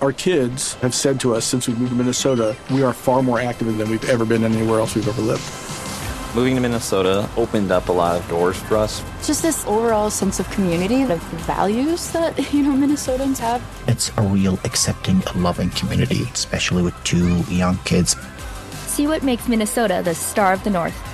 Our 0.00 0.12
kids 0.12 0.74
have 0.74 0.94
said 0.94 1.18
to 1.20 1.34
us 1.34 1.44
since 1.44 1.66
we 1.66 1.74
moved 1.74 1.90
to 1.90 1.96
Minnesota, 1.96 2.56
we 2.70 2.84
are 2.84 2.92
far 2.92 3.24
more 3.24 3.40
active 3.40 3.76
than 3.76 3.90
we've 3.90 4.08
ever 4.08 4.24
been 4.24 4.44
anywhere 4.44 4.78
else 4.78 4.94
we've 4.94 5.08
ever 5.08 5.20
lived. 5.20 5.42
Moving 6.36 6.54
to 6.54 6.60
Minnesota 6.60 7.28
opened 7.36 7.72
up 7.72 7.88
a 7.88 7.92
lot 7.92 8.20
of 8.20 8.28
doors 8.28 8.56
for 8.56 8.76
us. 8.76 9.02
Just 9.26 9.42
this 9.42 9.66
overall 9.66 10.08
sense 10.10 10.38
of 10.38 10.48
community, 10.50 11.02
of 11.02 11.20
values 11.46 12.12
that, 12.12 12.36
you 12.52 12.62
know, 12.62 12.86
Minnesotans 12.86 13.38
have. 13.38 13.62
It's 13.88 14.12
a 14.16 14.22
real 14.22 14.60
accepting, 14.62 15.22
loving 15.34 15.70
community, 15.70 16.22
especially 16.32 16.84
with 16.84 16.94
two 17.02 17.40
young 17.52 17.78
kids. 17.78 18.14
See 18.86 19.08
what 19.08 19.24
makes 19.24 19.48
Minnesota 19.48 20.02
the 20.04 20.14
star 20.14 20.52
of 20.52 20.62
the 20.62 20.70
North. 20.70 21.13